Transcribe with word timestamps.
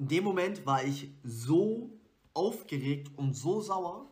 In 0.00 0.08
dem 0.08 0.24
Moment 0.24 0.64
war 0.64 0.82
ich 0.82 1.10
so 1.22 1.90
aufgeregt 2.32 3.10
und 3.18 3.34
so 3.34 3.60
sauer, 3.60 4.10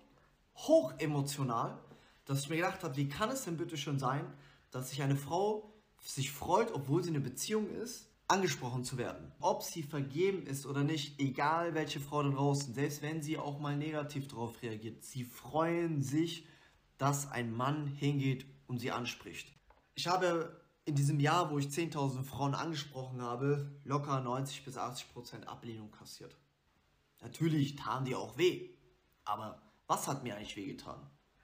hochemotional, 0.55 1.79
dass 2.27 2.43
ich 2.43 2.51
mir 2.51 2.57
gedacht 2.57 2.85
habe, 2.85 2.95
wie 2.97 3.09
kann 3.09 3.31
es 3.31 3.45
denn 3.45 3.57
bitte 3.57 3.79
schon 3.79 3.99
sein, 3.99 4.31
dass 4.71 4.91
sich 4.91 5.01
eine 5.01 5.17
Frau 5.17 5.73
sich 6.03 6.31
freut, 6.31 6.73
obwohl 6.75 7.03
sie 7.03 7.09
eine 7.09 7.21
Beziehung 7.21 7.71
ist, 7.71 8.11
angesprochen 8.27 8.85
zu 8.85 8.99
werden. 8.99 9.33
Ob 9.41 9.63
sie 9.63 9.83
vergeben 9.83 10.43
ist 10.43 10.67
oder 10.67 10.85
nicht, 10.85 11.19
egal 11.19 11.73
welche 11.73 12.01
Frau 12.01 12.23
da 12.23 12.29
draußen, 12.29 12.75
selbst 12.75 13.01
wenn 13.01 13.23
sie 13.23 13.39
auch 13.39 13.59
mal 13.59 13.75
negativ 13.75 14.29
darauf 14.29 14.61
reagiert, 14.61 15.03
sie 15.03 15.25
freuen 15.25 16.03
sich, 16.03 16.47
dass 16.99 17.31
ein 17.33 17.51
Mann 17.51 17.87
hingeht 17.87 18.45
und 18.67 18.79
sie 18.79 18.91
anspricht. 18.91 19.57
Ich 19.95 20.07
habe 20.07 20.61
in 20.89 20.95
diesem 20.95 21.21
Jahr, 21.21 21.51
wo 21.51 21.59
ich 21.59 21.67
10.000 21.67 22.25
Frauen 22.25 22.55
angesprochen 22.55 23.21
habe, 23.21 23.71
locker 23.85 24.23
90 24.23 24.65
bis 24.65 24.79
80 24.79 25.13
Prozent 25.13 25.47
Ablehnung 25.47 25.91
kassiert. 25.91 26.35
Natürlich 27.21 27.77
taten 27.77 28.07
die 28.07 28.15
auch 28.15 28.39
weh, 28.39 28.71
aber 29.27 29.61
was 29.87 30.09
hat 30.09 30.25
mir 30.25 30.35
eigentlich 30.35 30.57
wehgetan? 30.57 30.99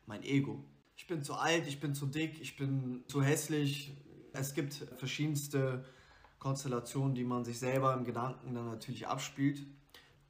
Mein 0.06 0.22
Ego. 0.22 0.64
Ich 0.96 1.06
bin 1.06 1.22
zu 1.22 1.34
alt, 1.34 1.66
ich 1.66 1.78
bin 1.78 1.94
zu 1.94 2.06
dick, 2.06 2.40
ich 2.40 2.56
bin 2.56 3.04
zu 3.06 3.22
hässlich. 3.22 3.92
Es 4.32 4.54
gibt 4.54 4.72
verschiedenste 4.96 5.84
Konstellationen, 6.38 7.14
die 7.14 7.24
man 7.24 7.44
sich 7.44 7.58
selber 7.58 7.92
im 7.92 8.04
Gedanken 8.04 8.54
dann 8.54 8.66
natürlich 8.66 9.06
abspielt. 9.06 9.66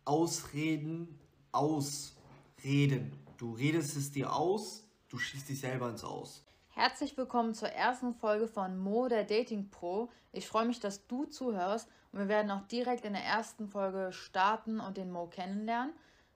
Ausreden, 0.04 1.20
ausreden. 1.52 3.12
Du 3.37 3.52
redest 3.52 3.96
es 3.96 4.10
dir 4.10 4.32
aus, 4.32 4.88
du 5.09 5.18
schießt 5.18 5.48
dich 5.48 5.60
selber 5.60 5.88
ins 5.88 6.02
Aus. 6.02 6.45
Herzlich 6.77 7.16
willkommen 7.16 7.55
zur 7.55 7.69
ersten 7.69 8.14
Folge 8.14 8.48
von 8.48 8.77
Mo, 8.77 9.06
der 9.06 9.23
Dating 9.23 9.70
Pro. 9.70 10.10
Ich 10.32 10.48
freue 10.48 10.66
mich, 10.66 10.80
dass 10.80 11.06
du 11.06 11.24
zuhörst 11.24 11.88
und 12.10 12.19
wir 12.19 12.27
werden 12.27 12.51
auch 12.51 12.66
direkt 12.66 13.05
in 13.05 13.12
der 13.12 13.23
ersten 13.23 13.69
Folge 13.69 14.12
starten 14.12 14.80
und 14.80 14.96
den 14.96 15.12
Mo 15.12 15.29
kennenlernen. 15.29 15.95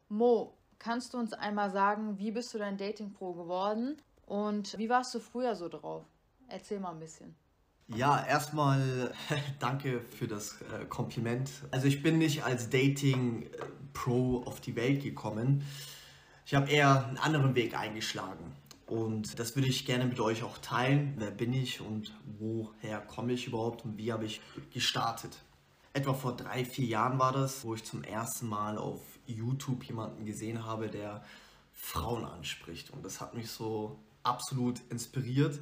Mo, 0.09 0.55
kannst 0.79 1.13
du 1.13 1.19
uns 1.19 1.33
einmal 1.33 1.73
sagen, 1.73 2.21
wie 2.21 2.31
bist 2.31 2.55
du 2.55 2.59
dein 2.59 2.77
Dating 2.77 3.13
Pro 3.13 3.33
geworden 3.33 4.01
und 4.27 4.79
wie 4.79 4.89
warst 4.89 5.13
du 5.13 5.19
früher 5.19 5.57
so 5.57 5.69
drauf? 5.69 6.05
Erzähl 6.47 6.79
mal 6.79 6.93
ein 6.93 7.01
bisschen. 7.01 7.35
Ja, 7.89 8.25
erstmal 8.25 9.13
danke 9.59 10.03
für 10.03 10.29
das 10.29 10.63
äh, 10.63 10.85
Kompliment. 10.85 11.51
Also 11.73 11.89
ich 11.89 12.01
bin 12.01 12.17
nicht 12.17 12.45
als 12.45 12.71
Dating 12.71 13.43
äh, 13.43 13.49
Pro 13.93 14.45
auf 14.45 14.61
die 14.61 14.77
Welt 14.77 15.03
gekommen. 15.03 15.65
Ich 16.47 16.55
habe 16.55 16.71
eher 16.71 17.09
einen 17.09 17.19
anderen 17.19 17.57
Weg 17.57 17.77
eingeschlagen. 17.77 18.55
Und 18.89 19.39
das 19.39 19.55
würde 19.55 19.69
ich 19.69 19.85
gerne 19.85 20.07
mit 20.07 20.19
euch 20.19 20.43
auch 20.43 20.57
teilen. 20.59 21.13
Wer 21.19 21.31
bin 21.31 21.53
ich 21.53 21.83
und 21.83 22.15
woher 22.39 23.01
komme 23.01 23.35
ich 23.35 23.47
überhaupt 23.47 23.85
und 23.85 23.99
wie 23.99 24.13
habe 24.13 24.25
ich 24.25 24.41
gestartet? 24.73 25.43
Etwa 25.93 26.15
vor 26.15 26.35
drei, 26.35 26.65
vier 26.65 26.87
Jahren 26.87 27.19
war 27.19 27.33
das, 27.33 27.65
wo 27.65 27.75
ich 27.75 27.85
zum 27.85 28.03
ersten 28.03 28.49
Mal 28.49 28.79
auf 28.79 29.01
YouTube 29.27 29.85
jemanden 29.85 30.25
gesehen 30.25 30.65
habe, 30.65 30.89
der 30.89 31.23
Frauen 31.75 32.25
anspricht. 32.25 32.91
Und 32.91 33.05
das 33.05 33.21
hat 33.21 33.35
mich 33.35 33.51
so 33.51 33.99
absolut 34.23 34.81
inspiriert 34.89 35.61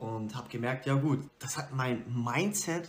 und 0.00 0.34
habe 0.34 0.48
gemerkt, 0.48 0.86
ja 0.86 0.94
gut, 0.94 1.20
das 1.40 1.58
hat 1.58 1.74
mein 1.74 2.02
Mindset 2.08 2.88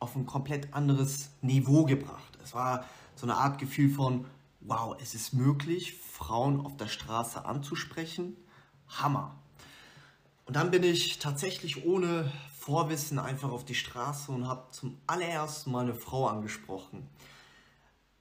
auf 0.00 0.16
ein 0.16 0.26
komplett 0.26 0.74
anderes 0.74 1.30
Niveau 1.40 1.86
gebracht. 1.86 2.38
Es 2.44 2.52
war 2.52 2.84
so 3.14 3.24
eine 3.24 3.36
Art 3.36 3.58
Gefühl 3.58 3.88
von, 3.88 4.26
wow, 4.60 4.96
es 5.00 5.14
ist 5.14 5.32
möglich, 5.32 5.98
Frauen 5.98 6.60
auf 6.60 6.76
der 6.76 6.88
Straße 6.88 7.46
anzusprechen 7.46 8.36
Hammer. 8.88 9.36
Und 10.46 10.56
dann 10.56 10.70
bin 10.70 10.82
ich 10.82 11.18
tatsächlich 11.18 11.84
ohne 11.84 12.32
Vorwissen 12.58 13.18
einfach 13.18 13.50
auf 13.50 13.64
die 13.64 13.74
Straße 13.74 14.32
und 14.32 14.46
habe 14.46 14.70
zum 14.70 14.98
allerersten 15.06 15.70
Mal 15.70 15.84
eine 15.84 15.94
Frau 15.94 16.26
angesprochen. 16.26 17.06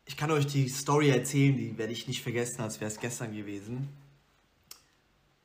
Ich 0.06 0.16
kann 0.16 0.32
euch 0.32 0.48
die 0.48 0.70
Story 0.70 1.10
erzählen, 1.10 1.58
die 1.58 1.78
werde 1.78 1.92
ich 1.92 2.08
nicht 2.08 2.24
vergessen, 2.24 2.62
als 2.62 2.80
wäre 2.80 2.90
es 2.90 3.00
gestern 3.00 3.36
gewesen. 3.36 3.90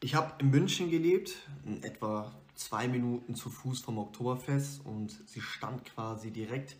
Ich 0.00 0.14
habe 0.14 0.32
in 0.38 0.50
München 0.50 0.90
gelebt, 0.90 1.34
in 1.64 1.82
etwa 1.82 2.32
zwei 2.54 2.88
Minuten 2.88 3.34
zu 3.34 3.50
Fuß 3.50 3.80
vom 3.80 3.98
Oktoberfest 3.98 4.84
und 4.84 5.16
sie 5.26 5.40
stand 5.40 5.84
quasi 5.84 6.30
direkt 6.30 6.76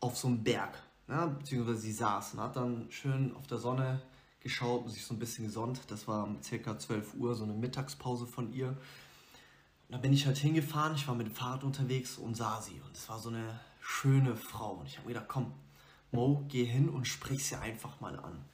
auf 0.00 0.16
so 0.16 0.28
einem 0.28 0.42
Berg, 0.42 0.80
ne? 1.08 1.34
beziehungsweise 1.38 1.78
sie 1.78 1.92
saß 1.92 2.34
und 2.34 2.40
hat 2.40 2.56
dann 2.56 2.86
schön 2.90 3.34
auf 3.36 3.46
der 3.46 3.58
Sonne 3.58 4.02
geschaut 4.42 4.84
und 4.84 4.90
sich 4.90 5.04
so 5.04 5.14
ein 5.14 5.18
bisschen 5.18 5.44
gesonnt. 5.46 5.80
Das 5.88 6.08
war 6.08 6.24
um 6.24 6.42
circa 6.42 6.78
12 6.78 7.14
Uhr, 7.14 7.34
so 7.34 7.44
eine 7.44 7.54
Mittagspause 7.54 8.26
von 8.26 8.52
ihr. 8.52 8.76
Da 9.88 9.98
bin 9.98 10.12
ich 10.12 10.26
halt 10.26 10.38
hingefahren, 10.38 10.94
ich 10.94 11.06
war 11.06 11.14
mit 11.14 11.26
dem 11.26 11.34
Fahrrad 11.34 11.64
unterwegs 11.64 12.16
und 12.16 12.36
sah 12.36 12.60
sie. 12.60 12.80
Und 12.80 12.96
es 12.96 13.08
war 13.08 13.18
so 13.18 13.28
eine 13.28 13.60
schöne 13.80 14.36
Frau. 14.36 14.74
Und 14.74 14.86
ich 14.86 14.96
habe 14.96 15.06
mir 15.06 15.14
gedacht, 15.14 15.28
komm, 15.28 15.52
Mo, 16.10 16.44
geh 16.48 16.64
hin 16.64 16.88
und 16.88 17.06
sprich 17.06 17.44
sie 17.44 17.56
einfach 17.56 18.00
mal 18.00 18.18
an. 18.18 18.44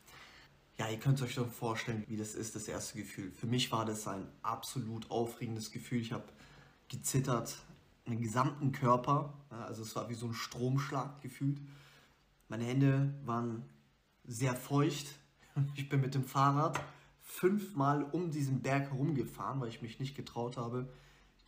Ja, 0.79 0.89
ihr 0.89 0.99
könnt 0.99 1.21
euch 1.23 1.35
doch 1.35 1.49
vorstellen, 1.49 2.05
wie 2.07 2.17
das 2.17 2.35
ist, 2.35 2.55
das 2.55 2.69
erste 2.69 2.99
Gefühl. 2.99 3.33
Für 3.33 3.47
mich 3.47 3.73
war 3.73 3.85
das 3.85 4.07
ein 4.07 4.29
absolut 4.43 5.11
aufregendes 5.11 5.73
Gefühl. 5.73 6.01
Ich 6.01 6.13
habe 6.13 6.25
gezittert, 6.89 7.57
den 8.07 8.21
gesamten 8.21 8.73
Körper. 8.73 9.33
Also 9.51 9.83
es 9.83 9.95
war 9.97 10.09
wie 10.09 10.15
so 10.15 10.27
ein 10.27 10.35
Stromschlag 10.35 11.21
gefühlt. 11.21 11.61
Meine 12.49 12.65
Hände 12.65 13.13
waren 13.25 13.65
sehr 14.25 14.55
feucht, 14.55 15.07
ich 15.75 15.89
bin 15.89 16.01
mit 16.01 16.15
dem 16.15 16.25
Fahrrad 16.25 16.81
fünfmal 17.23 18.05
um 18.05 18.31
diesen 18.31 18.63
Berg 18.63 18.91
herumgefahren, 18.91 19.61
weil 19.61 19.69
ich 19.69 19.83
mich 19.83 20.01
nicht 20.01 20.17
getraut 20.17 20.57
habe, 20.57 20.89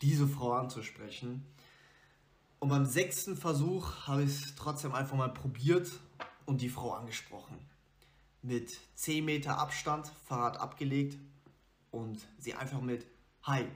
diese 0.02 0.26
Frau 0.26 0.52
anzusprechen. 0.52 1.44
Und 2.58 2.68
beim 2.68 2.84
sechsten 2.84 3.36
Versuch 3.36 4.06
habe 4.06 4.22
ich 4.22 4.30
es 4.30 4.54
trotzdem 4.54 4.94
einfach 4.94 5.16
mal 5.16 5.32
probiert 5.32 5.90
und 6.44 6.60
die 6.60 6.68
Frau 6.68 6.92
angesprochen. 6.92 7.58
Mit 8.42 8.78
10 8.94 9.24
Meter 9.24 9.58
Abstand, 9.58 10.12
Fahrrad 10.26 10.58
abgelegt 10.58 11.18
und 11.90 12.20
sie 12.38 12.54
einfach 12.54 12.80
mit 12.80 13.06
Hi. 13.42 13.66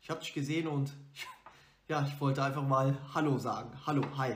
Ich 0.00 0.10
habe 0.10 0.20
dich 0.20 0.32
gesehen 0.32 0.68
und 0.68 0.92
ja, 1.88 2.06
ich 2.06 2.20
wollte 2.20 2.42
einfach 2.42 2.66
mal 2.66 2.96
Hallo 3.14 3.38
sagen. 3.38 3.70
Hallo, 3.86 4.02
hi. 4.16 4.34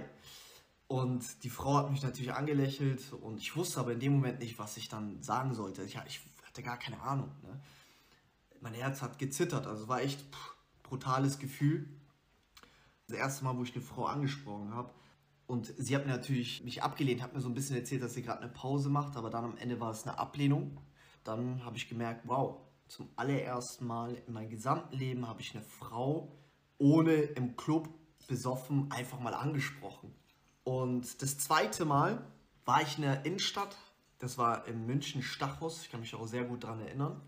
Und 0.86 1.42
die 1.44 1.50
Frau 1.50 1.74
hat 1.74 1.90
mich 1.90 2.02
natürlich 2.02 2.32
angelächelt 2.32 3.12
und 3.12 3.38
ich 3.38 3.56
wusste 3.56 3.80
aber 3.80 3.92
in 3.92 4.00
dem 4.00 4.12
Moment 4.12 4.40
nicht, 4.40 4.58
was 4.58 4.76
ich 4.76 4.88
dann 4.88 5.22
sagen 5.22 5.54
sollte. 5.54 5.82
Ich, 5.82 5.98
ich 6.06 6.20
hatte 6.44 6.62
gar 6.62 6.78
keine 6.78 7.00
Ahnung. 7.00 7.30
Ne? 7.42 7.60
Mein 8.60 8.74
Herz 8.74 9.02
hat 9.02 9.18
gezittert, 9.18 9.66
also 9.66 9.88
war 9.88 10.02
echt 10.02 10.20
pff, 10.20 10.54
brutales 10.82 11.38
Gefühl. 11.38 11.88
Das 13.08 13.18
erste 13.18 13.44
Mal, 13.44 13.56
wo 13.56 13.62
ich 13.62 13.74
eine 13.74 13.84
Frau 13.84 14.04
angesprochen 14.06 14.74
habe. 14.74 14.92
Und 15.46 15.74
sie 15.76 15.94
hat 15.94 16.06
mir 16.06 16.12
natürlich 16.12 16.64
mich 16.64 16.82
abgelehnt, 16.82 17.22
hat 17.22 17.34
mir 17.34 17.40
so 17.40 17.48
ein 17.48 17.54
bisschen 17.54 17.76
erzählt, 17.76 18.02
dass 18.02 18.14
sie 18.14 18.22
gerade 18.22 18.42
eine 18.42 18.52
Pause 18.52 18.88
macht, 18.88 19.16
aber 19.16 19.30
dann 19.30 19.44
am 19.44 19.56
Ende 19.58 19.80
war 19.80 19.90
es 19.90 20.06
eine 20.06 20.18
Ablehnung. 20.18 20.80
Dann 21.22 21.64
habe 21.64 21.76
ich 21.76 21.88
gemerkt, 21.88 22.22
wow, 22.24 22.60
zum 22.88 23.08
allerersten 23.16 23.86
Mal 23.86 24.14
in 24.26 24.32
meinem 24.32 24.50
gesamten 24.50 24.96
Leben 24.96 25.26
habe 25.26 25.40
ich 25.40 25.54
eine 25.54 25.64
Frau 25.64 26.32
ohne 26.78 27.12
im 27.12 27.56
Club 27.56 27.88
besoffen 28.26 28.90
einfach 28.90 29.20
mal 29.20 29.34
angesprochen. 29.34 30.14
Und 30.64 31.20
das 31.22 31.38
zweite 31.38 31.84
Mal 31.84 32.24
war 32.64 32.80
ich 32.82 32.96
in 32.96 33.02
der 33.02 33.24
Innenstadt, 33.24 33.76
das 34.18 34.38
war 34.38 34.66
in 34.66 34.86
München 34.86 35.22
Stachus, 35.22 35.82
ich 35.82 35.90
kann 35.90 36.00
mich 36.00 36.14
auch 36.14 36.26
sehr 36.26 36.44
gut 36.44 36.64
daran 36.64 36.80
erinnern, 36.80 37.20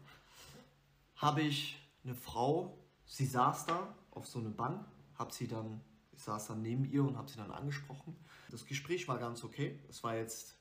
habe 1.16 1.42
ich 1.42 1.78
eine 2.04 2.14
Frau, 2.14 2.78
sie 3.04 3.26
saß 3.26 3.66
da 3.66 3.94
auf 4.10 4.26
so 4.26 4.38
einer 4.38 4.50
Bank, 4.50 4.86
habe 5.18 5.32
sie 5.32 5.46
dann, 5.46 5.82
ich 6.12 6.22
saß 6.22 6.48
dann 6.48 6.62
neben 6.62 6.84
ihr 6.84 7.04
und 7.04 7.18
habe 7.18 7.28
sie 7.28 7.36
dann 7.36 7.50
angesprochen. 7.50 8.16
Das 8.50 8.64
Gespräch 8.64 9.06
war 9.08 9.18
ganz 9.18 9.44
okay, 9.44 9.78
es 9.90 10.02
war 10.02 10.16
jetzt 10.16 10.56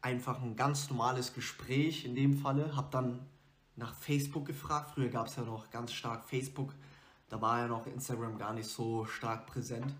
einfach 0.00 0.40
ein 0.42 0.56
ganz 0.56 0.88
normales 0.88 1.34
Gespräch 1.34 2.06
in 2.06 2.14
dem 2.14 2.38
Falle, 2.38 2.76
habe 2.76 2.88
dann 2.90 3.26
nach 3.76 3.94
Facebook 3.94 4.46
gefragt, 4.46 4.92
früher 4.94 5.08
gab 5.08 5.26
es 5.26 5.36
ja 5.36 5.42
noch 5.42 5.70
ganz 5.70 5.92
stark 5.92 6.28
Facebook, 6.28 6.74
da 7.28 7.40
war 7.40 7.58
ja 7.58 7.68
noch 7.68 7.86
Instagram 7.86 8.38
gar 8.38 8.54
nicht 8.54 8.68
so 8.68 9.04
stark 9.06 9.46
präsent. 9.46 9.92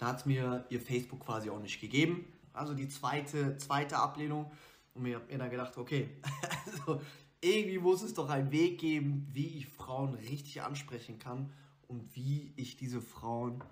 Da 0.00 0.06
hat 0.06 0.24
mir 0.24 0.64
ihr 0.70 0.80
Facebook 0.80 1.20
quasi 1.20 1.50
auch 1.50 1.60
nicht 1.60 1.78
gegeben. 1.78 2.24
Also 2.54 2.72
die 2.72 2.88
zweite, 2.88 3.58
zweite 3.58 3.98
Ablehnung. 3.98 4.50
Und 4.94 5.02
mir, 5.02 5.20
mir 5.28 5.36
dann 5.36 5.50
gedacht, 5.50 5.76
okay, 5.76 6.08
also 6.66 7.02
irgendwie 7.42 7.78
muss 7.78 8.00
es 8.00 8.14
doch 8.14 8.30
einen 8.30 8.50
Weg 8.50 8.78
geben, 8.78 9.28
wie 9.32 9.58
ich 9.58 9.66
Frauen 9.68 10.14
richtig 10.14 10.62
ansprechen 10.62 11.18
kann 11.18 11.52
und 11.86 12.16
wie 12.16 12.54
ich 12.56 12.78
diese 12.78 13.02
Frauen 13.02 13.62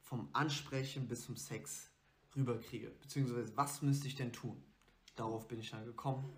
vom 0.00 0.30
Ansprechen 0.32 1.06
bis 1.06 1.26
zum 1.26 1.36
Sex 1.36 1.90
rüberkriege. 2.34 2.88
Beziehungsweise, 3.02 3.54
was 3.58 3.82
müsste 3.82 4.08
ich 4.08 4.14
denn 4.14 4.32
tun? 4.32 4.64
Darauf 5.16 5.46
bin 5.48 5.60
ich 5.60 5.70
dann 5.70 5.84
gekommen. 5.84 6.32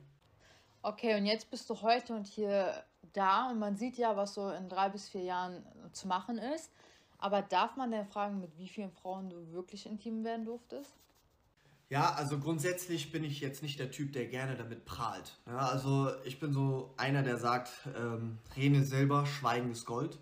Okay, 0.82 1.17
und 1.17 1.25
jetzt 1.25 1.52
bist 1.52 1.70
du 1.70 1.81
heute 1.82 2.17
und 2.17 2.26
hier 2.26 2.82
da 3.12 3.49
und 3.49 3.61
man 3.61 3.76
sieht 3.76 3.96
ja, 3.96 4.17
was 4.17 4.34
so 4.34 4.50
in 4.50 4.69
drei 4.69 4.88
bis 4.88 5.08
vier 5.08 5.22
Jahren 5.22 5.64
zu 5.93 6.08
machen 6.08 6.38
ist. 6.38 6.72
Aber 7.19 7.43
darf 7.43 7.76
man 7.76 7.91
denn 7.91 8.06
fragen, 8.06 8.41
mit 8.41 8.56
wie 8.59 8.69
vielen 8.69 8.93
Frauen 8.93 9.29
du 9.29 9.53
wirklich 9.53 9.87
intim 9.87 10.25
werden 10.25 10.44
durftest? 10.44 10.94
Ja, 11.91 12.12
also 12.12 12.38
grundsätzlich 12.38 13.12
bin 13.12 13.25
ich 13.25 13.41
jetzt 13.41 13.62
nicht 13.62 13.79
der 13.79 13.91
Typ, 13.91 14.12
der 14.12 14.26
gerne 14.26 14.56
damit 14.56 14.85
prahlt. 14.85 15.38
Ja, 15.47 15.59
also 15.59 16.11
ich 16.25 16.38
bin 16.38 16.53
so 16.53 16.93
einer, 16.99 17.23
der 17.23 17.38
sagt, 17.38 17.70
ähm, 17.97 18.38
Rene 18.56 18.85
Silber, 18.85 19.25
Schweigen 19.25 19.70
ist 19.70 19.87
Gold. 19.87 20.19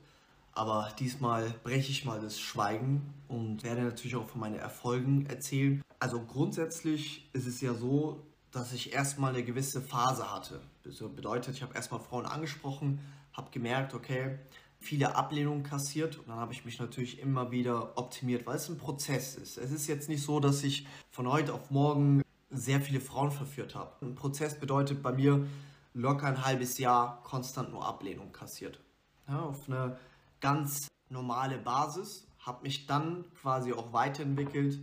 Aber 0.53 0.89
diesmal 0.99 1.53
breche 1.65 1.91
ich 1.91 2.07
mal 2.07 2.21
das 2.21 2.41
Schweigen 2.41 3.13
und 3.29 3.63
werde 3.63 3.83
natürlich 3.83 4.17
auch 4.17 4.27
von 4.27 4.41
meinen 4.41 4.59
Erfolgen 4.59 5.27
erzählen. 5.27 5.83
Also 5.99 6.23
grundsätzlich 6.23 7.29
ist 7.35 7.47
es 7.47 7.61
ja 7.61 7.75
so, 7.75 8.25
dass 8.53 8.73
ich 8.73 8.95
erstmal 8.95 9.35
eine 9.35 9.45
gewisse 9.45 9.83
Phase 9.83 10.33
hatte. 10.33 10.63
Das 10.83 10.99
bedeutet, 10.99 11.57
ich 11.57 11.63
habe 11.63 11.75
erstmal 11.75 12.01
Frauen 12.01 12.25
angesprochen, 12.25 13.01
habe 13.35 13.51
gemerkt, 13.51 13.93
okay, 13.93 14.39
viele 14.81 15.17
Ablehnungen 15.17 15.62
kassiert 15.62 16.19
und 16.19 16.28
dann 16.28 16.37
habe 16.37 16.52
ich 16.52 16.64
mich 16.64 16.78
natürlich 16.78 17.20
immer 17.20 17.50
wieder 17.50 17.96
optimiert, 17.99 18.46
weil 18.46 18.56
es 18.56 18.69
ein 18.69 18.78
Prozess 18.78 19.37
ist. 19.37 19.58
Es 19.58 19.70
ist 19.70 19.87
jetzt 19.87 20.08
nicht 20.08 20.23
so, 20.23 20.40
dass 20.40 20.62
ich 20.62 20.87
von 21.11 21.28
heute 21.28 21.55
auf 21.55 21.70
morgen 21.70 22.23
sehr 22.50 22.81
viele 22.81 23.00
Frauen 23.00 23.31
verführt 23.31 23.75
habe. 23.75 23.93
Ein 24.05 24.14
Prozess 24.14 24.58
bedeutet 24.58 25.02
bei 25.02 25.12
mir 25.12 25.46
locker 25.94 26.26
ein 26.26 26.44
halbes 26.44 26.78
Jahr 26.78 27.23
konstant 27.25 27.70
nur 27.70 27.84
Ablehnung 27.84 28.32
kassiert. 28.32 28.81
Ja, 29.28 29.40
auf 29.40 29.69
eine 29.69 29.99
ganz 30.40 30.88
normale 31.08 31.58
Basis, 31.58 32.26
habe 32.38 32.62
mich 32.62 32.87
dann 32.87 33.25
quasi 33.40 33.73
auch 33.73 33.93
weiterentwickelt, 33.93 34.78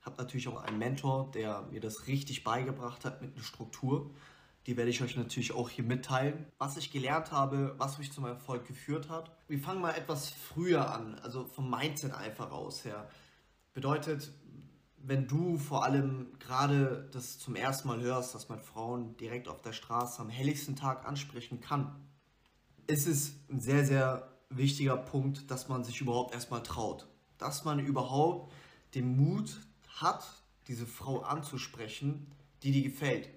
habe 0.00 0.16
natürlich 0.16 0.48
auch 0.48 0.62
einen 0.62 0.78
Mentor, 0.78 1.30
der 1.32 1.62
mir 1.70 1.80
das 1.80 2.06
richtig 2.06 2.44
beigebracht 2.44 3.04
hat 3.04 3.20
mit 3.20 3.34
einer 3.34 3.44
Struktur. 3.44 4.10
Die 4.66 4.76
werde 4.76 4.90
ich 4.90 5.02
euch 5.02 5.16
natürlich 5.16 5.52
auch 5.52 5.68
hier 5.68 5.84
mitteilen. 5.84 6.46
Was 6.58 6.76
ich 6.76 6.92
gelernt 6.92 7.32
habe, 7.32 7.74
was 7.78 7.98
mich 7.98 8.12
zum 8.12 8.24
Erfolg 8.24 8.66
geführt 8.66 9.08
hat. 9.08 9.36
Wir 9.48 9.58
fangen 9.58 9.80
mal 9.80 9.94
etwas 9.94 10.30
früher 10.30 10.92
an, 10.92 11.16
also 11.16 11.44
vom 11.44 11.68
Mindset 11.68 12.12
einfach 12.12 12.52
aus 12.52 12.84
her. 12.84 13.08
Bedeutet, 13.74 14.32
wenn 15.04 15.26
du 15.26 15.58
vor 15.58 15.84
allem 15.84 16.38
gerade 16.38 17.08
das 17.12 17.38
zum 17.38 17.56
ersten 17.56 17.88
Mal 17.88 18.00
hörst, 18.00 18.34
dass 18.34 18.48
man 18.48 18.60
Frauen 18.60 19.16
direkt 19.16 19.48
auf 19.48 19.60
der 19.60 19.72
Straße 19.72 20.20
am 20.20 20.28
helligsten 20.28 20.76
Tag 20.76 21.06
ansprechen 21.06 21.60
kann, 21.60 21.96
ist 22.86 23.08
es 23.08 23.34
ein 23.50 23.60
sehr, 23.60 23.84
sehr 23.84 24.28
wichtiger 24.48 24.96
Punkt, 24.96 25.50
dass 25.50 25.68
man 25.68 25.82
sich 25.82 26.00
überhaupt 26.00 26.34
erstmal 26.34 26.62
traut. 26.62 27.08
Dass 27.38 27.64
man 27.64 27.80
überhaupt 27.80 28.52
den 28.94 29.16
Mut 29.16 29.60
hat, 29.88 30.24
diese 30.68 30.86
Frau 30.86 31.22
anzusprechen, 31.22 32.30
die 32.62 32.70
dir 32.70 32.82
gefällt. 32.82 33.28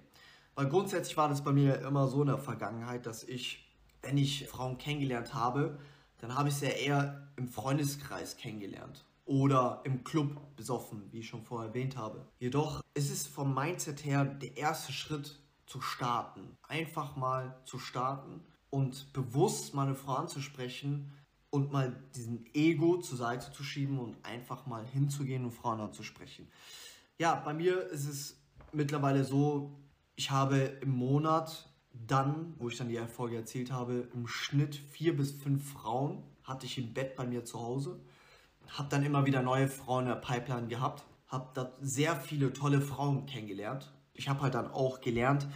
Weil 0.56 0.68
grundsätzlich 0.68 1.16
war 1.18 1.28
das 1.28 1.44
bei 1.44 1.52
mir 1.52 1.80
immer 1.82 2.08
so 2.08 2.22
in 2.22 2.28
der 2.28 2.38
Vergangenheit, 2.38 3.04
dass 3.04 3.22
ich, 3.22 3.70
wenn 4.00 4.16
ich 4.16 4.48
Frauen 4.48 4.78
kennengelernt 4.78 5.34
habe, 5.34 5.78
dann 6.18 6.34
habe 6.34 6.48
ich 6.48 6.54
sie 6.54 6.64
ja 6.64 6.72
eher 6.72 7.28
im 7.36 7.46
Freundeskreis 7.46 8.38
kennengelernt 8.38 9.04
oder 9.26 9.82
im 9.84 10.02
Club 10.02 10.56
besoffen, 10.56 11.02
wie 11.12 11.18
ich 11.18 11.28
schon 11.28 11.42
vorher 11.42 11.68
erwähnt 11.68 11.98
habe. 11.98 12.26
Jedoch 12.38 12.80
ist 12.94 13.12
es 13.12 13.26
vom 13.26 13.54
Mindset 13.54 14.02
her 14.06 14.24
der 14.24 14.56
erste 14.56 14.92
Schritt 14.92 15.38
zu 15.66 15.82
starten. 15.82 16.56
Einfach 16.66 17.16
mal 17.16 17.60
zu 17.66 17.78
starten 17.78 18.40
und 18.70 19.12
bewusst 19.12 19.74
mal 19.74 19.86
eine 19.86 19.94
Frau 19.94 20.14
anzusprechen 20.14 21.12
und 21.50 21.70
mal 21.70 21.94
diesen 22.14 22.46
Ego 22.54 22.96
zur 22.96 23.18
Seite 23.18 23.52
zu 23.52 23.62
schieben 23.62 23.98
und 23.98 24.16
einfach 24.24 24.64
mal 24.64 24.86
hinzugehen 24.86 25.44
und 25.44 25.52
Frauen 25.52 25.80
anzusprechen. 25.80 26.48
Ja, 27.18 27.34
bei 27.34 27.52
mir 27.52 27.90
ist 27.90 28.06
es 28.06 28.36
mittlerweile 28.72 29.24
so, 29.24 29.70
ich 30.16 30.30
habe 30.30 30.56
im 30.80 30.90
Monat 30.90 31.70
dann, 31.92 32.54
wo 32.58 32.68
ich 32.68 32.76
dann 32.76 32.88
die 32.88 32.96
Erfolge 32.96 33.36
erzielt 33.36 33.72
habe, 33.72 34.08
im 34.12 34.26
Schnitt 34.26 34.74
vier 34.74 35.16
bis 35.16 35.32
fünf 35.32 35.72
Frauen 35.72 36.22
hatte 36.42 36.66
ich 36.66 36.78
im 36.78 36.92
Bett 36.92 37.16
bei 37.16 37.26
mir 37.26 37.44
zu 37.44 37.60
Hause 37.60 38.00
habe 38.70 38.88
dann 38.88 39.04
immer 39.04 39.26
wieder 39.26 39.42
neue 39.42 39.68
Frauen 39.68 40.04
in 40.04 40.10
der 40.10 40.16
Pipeline 40.16 40.68
gehabt, 40.68 41.04
habe 41.28 41.50
da 41.54 41.72
sehr 41.80 42.16
viele 42.16 42.52
tolle 42.52 42.80
Frauen 42.80 43.26
kennengelernt. 43.26 43.92
Ich 44.14 44.28
habe 44.28 44.40
halt 44.42 44.54
dann 44.54 44.70
auch 44.70 45.00
gelernt 45.00 45.46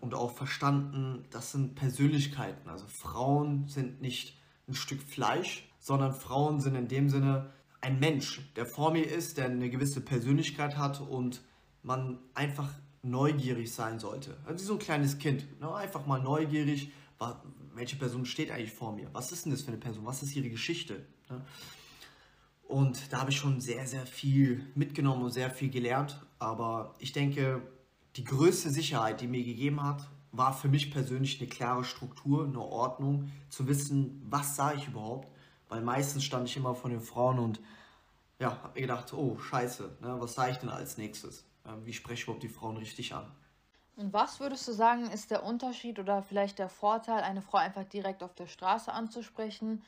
und 0.00 0.14
auch 0.14 0.32
verstanden, 0.32 1.24
das 1.30 1.52
sind 1.52 1.74
Persönlichkeiten. 1.74 2.68
Also 2.68 2.86
Frauen 2.86 3.68
sind 3.68 4.00
nicht 4.00 4.38
ein 4.68 4.74
Stück 4.74 5.02
Fleisch, 5.02 5.68
sondern 5.78 6.12
Frauen 6.12 6.60
sind 6.60 6.74
in 6.74 6.88
dem 6.88 7.08
Sinne 7.08 7.50
ein 7.80 7.98
Mensch, 7.98 8.52
der 8.56 8.66
vor 8.66 8.92
mir 8.92 9.04
ist, 9.04 9.38
der 9.38 9.46
eine 9.46 9.70
gewisse 9.70 10.00
Persönlichkeit 10.00 10.76
hat 10.76 11.00
und 11.00 11.42
man 11.82 12.18
einfach 12.34 12.70
neugierig 13.02 13.72
sein 13.72 13.98
sollte. 13.98 14.36
Also 14.44 14.64
so 14.64 14.72
ein 14.74 14.78
kleines 14.78 15.18
Kind. 15.18 15.60
Ne? 15.60 15.72
Einfach 15.72 16.06
mal 16.06 16.20
neugierig, 16.20 16.90
welche 17.74 17.96
Person 17.96 18.24
steht 18.26 18.50
eigentlich 18.50 18.72
vor 18.72 18.92
mir? 18.92 19.08
Was 19.12 19.32
ist 19.32 19.44
denn 19.44 19.52
das 19.52 19.62
für 19.62 19.68
eine 19.68 19.78
Person? 19.78 20.04
Was 20.04 20.22
ist 20.22 20.34
ihre 20.34 20.50
Geschichte? 20.50 21.04
Ne? 21.30 21.40
Und 22.68 23.12
da 23.12 23.20
habe 23.20 23.30
ich 23.30 23.36
schon 23.36 23.60
sehr, 23.60 23.86
sehr 23.86 24.04
viel 24.04 24.64
mitgenommen 24.74 25.22
und 25.24 25.30
sehr 25.30 25.50
viel 25.50 25.70
gelernt. 25.70 26.20
Aber 26.38 26.94
ich 26.98 27.12
denke, 27.12 27.62
die 28.16 28.24
größte 28.24 28.70
Sicherheit, 28.70 29.20
die 29.20 29.26
mir 29.26 29.42
gegeben 29.42 29.82
hat, 29.82 30.06
war 30.32 30.52
für 30.52 30.68
mich 30.68 30.90
persönlich 30.90 31.40
eine 31.40 31.48
klare 31.48 31.84
Struktur, 31.84 32.44
eine 32.44 32.60
Ordnung, 32.60 33.32
zu 33.48 33.66
wissen, 33.66 34.22
was 34.28 34.54
sage 34.54 34.78
ich 34.78 34.88
überhaupt. 34.88 35.28
Weil 35.70 35.80
meistens 35.80 36.24
stand 36.24 36.48
ich 36.48 36.56
immer 36.56 36.74
von 36.74 36.90
den 36.90 37.00
Frauen 37.00 37.38
und 37.38 37.60
ja, 38.38 38.62
habe 38.62 38.74
mir 38.74 38.82
gedacht, 38.82 39.12
oh 39.12 39.38
scheiße, 39.38 39.98
ne, 40.00 40.16
was 40.18 40.34
sage 40.34 40.52
ich 40.52 40.58
denn 40.58 40.68
als 40.68 40.98
nächstes? 40.98 41.44
Wie 41.84 41.92
spreche 41.92 42.14
ich 42.14 42.22
überhaupt 42.24 42.42
die 42.42 42.48
Frauen 42.48 42.76
richtig 42.76 43.14
an? 43.14 43.30
Und 43.96 44.12
was 44.12 44.38
würdest 44.38 44.66
du 44.68 44.72
sagen, 44.72 45.10
ist 45.10 45.30
der 45.30 45.44
Unterschied 45.44 45.98
oder 45.98 46.22
vielleicht 46.22 46.58
der 46.58 46.68
Vorteil, 46.68 47.22
eine 47.22 47.42
Frau 47.42 47.58
einfach 47.58 47.84
direkt 47.84 48.22
auf 48.22 48.34
der 48.34 48.46
Straße 48.46 48.92
anzusprechen, 48.92 49.82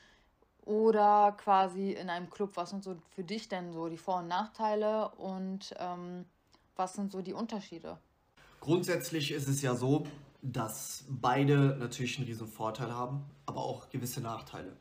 oder 0.64 1.34
quasi 1.36 1.92
in 1.92 2.10
einem 2.10 2.30
Club. 2.30 2.52
Was 2.54 2.70
sind 2.70 2.84
so 2.84 2.96
für 3.14 3.24
dich 3.24 3.48
denn 3.48 3.72
so 3.72 3.88
die 3.88 3.96
Vor- 3.96 4.20
und 4.20 4.28
Nachteile 4.28 5.10
und 5.10 5.74
ähm, 5.78 6.24
was 6.76 6.94
sind 6.94 7.12
so 7.12 7.22
die 7.22 7.32
Unterschiede? 7.32 7.98
Grundsätzlich 8.60 9.32
ist 9.32 9.48
es 9.48 9.62
ja 9.62 9.74
so, 9.74 10.06
dass 10.42 11.04
beide 11.08 11.76
natürlich 11.78 12.18
einen 12.18 12.26
riesen 12.26 12.46
Vorteil 12.46 12.94
haben, 12.94 13.24
aber 13.46 13.62
auch 13.62 13.88
gewisse 13.88 14.20
Nachteile. 14.20 14.76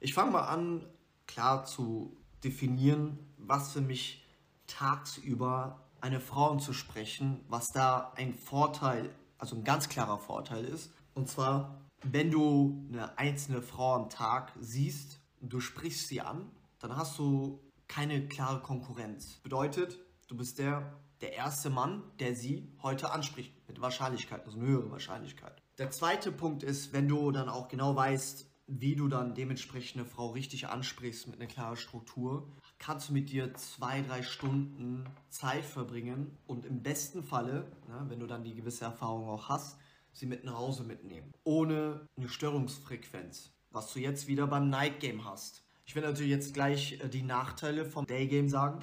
Ich 0.00 0.14
fange 0.14 0.32
mal 0.32 0.46
an, 0.46 0.84
klar 1.26 1.64
zu 1.64 2.16
definieren, 2.44 3.18
was 3.38 3.72
für 3.72 3.80
mich 3.80 4.24
tagsüber 4.66 5.80
eine 6.06 6.20
Frau 6.20 6.50
anzusprechen, 6.50 7.44
was 7.48 7.68
da 7.72 8.12
ein 8.16 8.34
Vorteil, 8.34 9.10
also 9.38 9.56
ein 9.56 9.64
ganz 9.64 9.88
klarer 9.88 10.18
Vorteil 10.18 10.64
ist. 10.64 10.92
Und 11.14 11.28
zwar 11.28 11.86
wenn 12.02 12.30
du 12.30 12.86
eine 12.92 13.18
einzelne 13.18 13.62
Frau 13.62 13.94
am 13.94 14.08
Tag 14.10 14.52
siehst 14.60 15.20
du 15.40 15.60
sprichst 15.60 16.08
sie 16.08 16.20
an, 16.20 16.50
dann 16.78 16.96
hast 16.96 17.18
du 17.18 17.60
keine 17.88 18.26
klare 18.26 18.60
Konkurrenz. 18.60 19.38
Bedeutet, 19.42 19.98
du 20.28 20.36
bist 20.36 20.58
der, 20.58 20.98
der 21.20 21.34
erste 21.34 21.70
Mann, 21.70 22.02
der 22.18 22.34
sie 22.34 22.72
heute 22.82 23.10
anspricht. 23.10 23.52
Mit 23.68 23.80
Wahrscheinlichkeit, 23.80 24.44
also 24.44 24.58
eine 24.58 24.66
höhere 24.66 24.90
Wahrscheinlichkeit. 24.90 25.62
Der 25.78 25.90
zweite 25.90 26.32
Punkt 26.32 26.62
ist, 26.62 26.92
wenn 26.92 27.08
du 27.08 27.30
dann 27.30 27.48
auch 27.48 27.68
genau 27.68 27.94
weißt, 27.94 28.46
wie 28.66 28.96
du 28.96 29.08
dann 29.08 29.34
dementsprechend 29.34 30.00
eine 30.00 30.08
Frau 30.08 30.30
richtig 30.30 30.68
ansprichst 30.68 31.28
mit 31.28 31.40
einer 31.40 31.48
klaren 31.48 31.76
Struktur, 31.76 32.50
kannst 32.78 33.08
du 33.08 33.12
mit 33.12 33.30
dir 33.30 33.54
zwei, 33.54 34.02
drei 34.02 34.22
Stunden 34.22 35.04
Zeit 35.28 35.64
verbringen 35.64 36.36
und 36.46 36.64
im 36.64 36.82
besten 36.82 37.22
Falle, 37.22 37.70
ne, 37.88 38.04
wenn 38.08 38.20
du 38.20 38.26
dann 38.26 38.44
die 38.44 38.54
gewisse 38.54 38.84
Erfahrung 38.84 39.28
auch 39.28 39.48
hast, 39.48 39.78
sie 40.12 40.26
mit 40.26 40.44
nach 40.44 40.54
Hause 40.54 40.84
mitnehmen. 40.84 41.32
Ohne 41.44 42.06
eine 42.16 42.28
Störungsfrequenz. 42.28 43.52
Was 43.70 43.92
du 43.92 44.00
jetzt 44.00 44.26
wieder 44.26 44.46
beim 44.46 44.70
Night 44.70 45.00
Game 45.00 45.24
hast. 45.24 45.62
Ich 45.84 45.94
will 45.94 46.02
natürlich 46.02 46.30
jetzt 46.30 46.54
gleich 46.54 47.00
äh, 47.00 47.08
die 47.08 47.22
Nachteile 47.22 47.84
vom 47.84 48.06
Day 48.06 48.26
Game 48.26 48.48
sagen. 48.48 48.80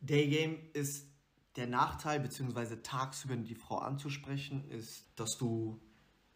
Day 0.00 0.28
Game 0.28 0.58
ist 0.72 1.06
der 1.56 1.66
Nachteil, 1.66 2.20
beziehungsweise 2.20 2.82
tagsüber 2.82 3.36
die 3.36 3.54
Frau 3.54 3.78
anzusprechen, 3.78 4.68
ist, 4.70 5.04
dass 5.16 5.36
du 5.38 5.80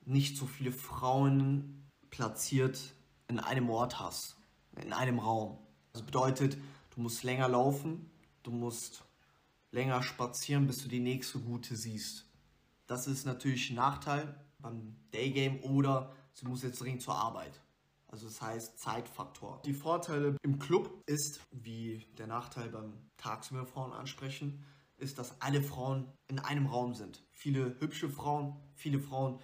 nicht 0.04 0.36
so 0.36 0.46
viele 0.46 0.72
Frauen 0.72 1.88
platziert 2.10 2.78
in 3.28 3.40
einem 3.40 3.68
Ort 3.70 3.98
hast, 3.98 4.36
in 4.80 4.92
einem 4.92 5.18
Raum. 5.18 5.58
Das 5.92 6.02
bedeutet, 6.02 6.58
du 6.96 7.02
musst 7.02 7.22
länger 7.22 7.48
laufen, 7.48 8.10
du 8.42 8.50
musst 8.50 9.04
länger 9.70 10.02
spazieren, 10.02 10.66
bis 10.66 10.82
du 10.82 10.88
die 10.88 11.00
nächste 11.00 11.38
gute 11.38 11.76
siehst. 11.76 12.26
Das 12.86 13.06
ist 13.06 13.26
natürlich 13.26 13.70
ein 13.70 13.76
Nachteil 13.76 14.34
beim 14.58 14.96
Daygame 15.12 15.60
oder 15.60 16.12
sie 16.32 16.46
muss 16.46 16.62
jetzt 16.62 16.80
dringend 16.80 17.02
zur 17.02 17.14
Arbeit. 17.14 17.60
Also 18.08 18.26
das 18.26 18.40
heißt 18.40 18.78
Zeitfaktor. 18.78 19.60
Die 19.64 19.74
Vorteile 19.74 20.36
im 20.42 20.58
Club 20.58 21.02
ist, 21.06 21.40
wie 21.50 22.06
der 22.16 22.26
Nachteil 22.26 22.70
beim 22.70 22.94
tagsüber 23.16 23.66
Frauen 23.66 23.92
ansprechen, 23.92 24.64
ist, 24.96 25.18
dass 25.18 25.40
alle 25.42 25.62
Frauen 25.62 26.10
in 26.28 26.38
einem 26.38 26.66
Raum 26.66 26.94
sind. 26.94 27.22
Viele 27.32 27.78
hübsche 27.80 28.08
Frauen, 28.08 28.56
viele 28.74 29.00
Frauen, 29.00 29.40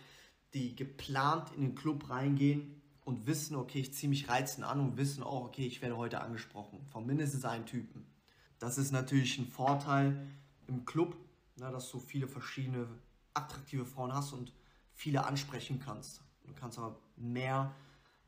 die 0.54 0.74
geplant 0.74 1.50
in 1.54 1.62
den 1.62 1.74
Club 1.74 2.08
reingehen 2.08 2.81
und 3.04 3.26
wissen, 3.26 3.56
okay, 3.56 3.80
ich 3.80 3.94
ziehe 3.94 4.10
mich 4.10 4.28
reizend 4.28 4.64
an 4.64 4.80
und 4.80 4.96
wissen 4.96 5.22
auch, 5.22 5.44
okay, 5.44 5.66
ich 5.66 5.82
werde 5.82 5.96
heute 5.96 6.20
angesprochen 6.20 6.84
von 6.90 7.06
mindestens 7.06 7.44
einem 7.44 7.66
Typen. 7.66 8.06
Das 8.58 8.78
ist 8.78 8.92
natürlich 8.92 9.38
ein 9.38 9.46
Vorteil 9.46 10.26
im 10.68 10.84
Club, 10.84 11.16
na, 11.56 11.70
dass 11.70 11.90
du 11.90 11.98
viele 11.98 12.28
verschiedene 12.28 12.88
attraktive 13.34 13.84
Frauen 13.84 14.14
hast 14.14 14.32
und 14.32 14.52
viele 14.94 15.24
ansprechen 15.24 15.80
kannst. 15.80 16.22
Du 16.46 16.52
kannst 16.54 16.78
aber 16.78 16.98
mehr 17.16 17.74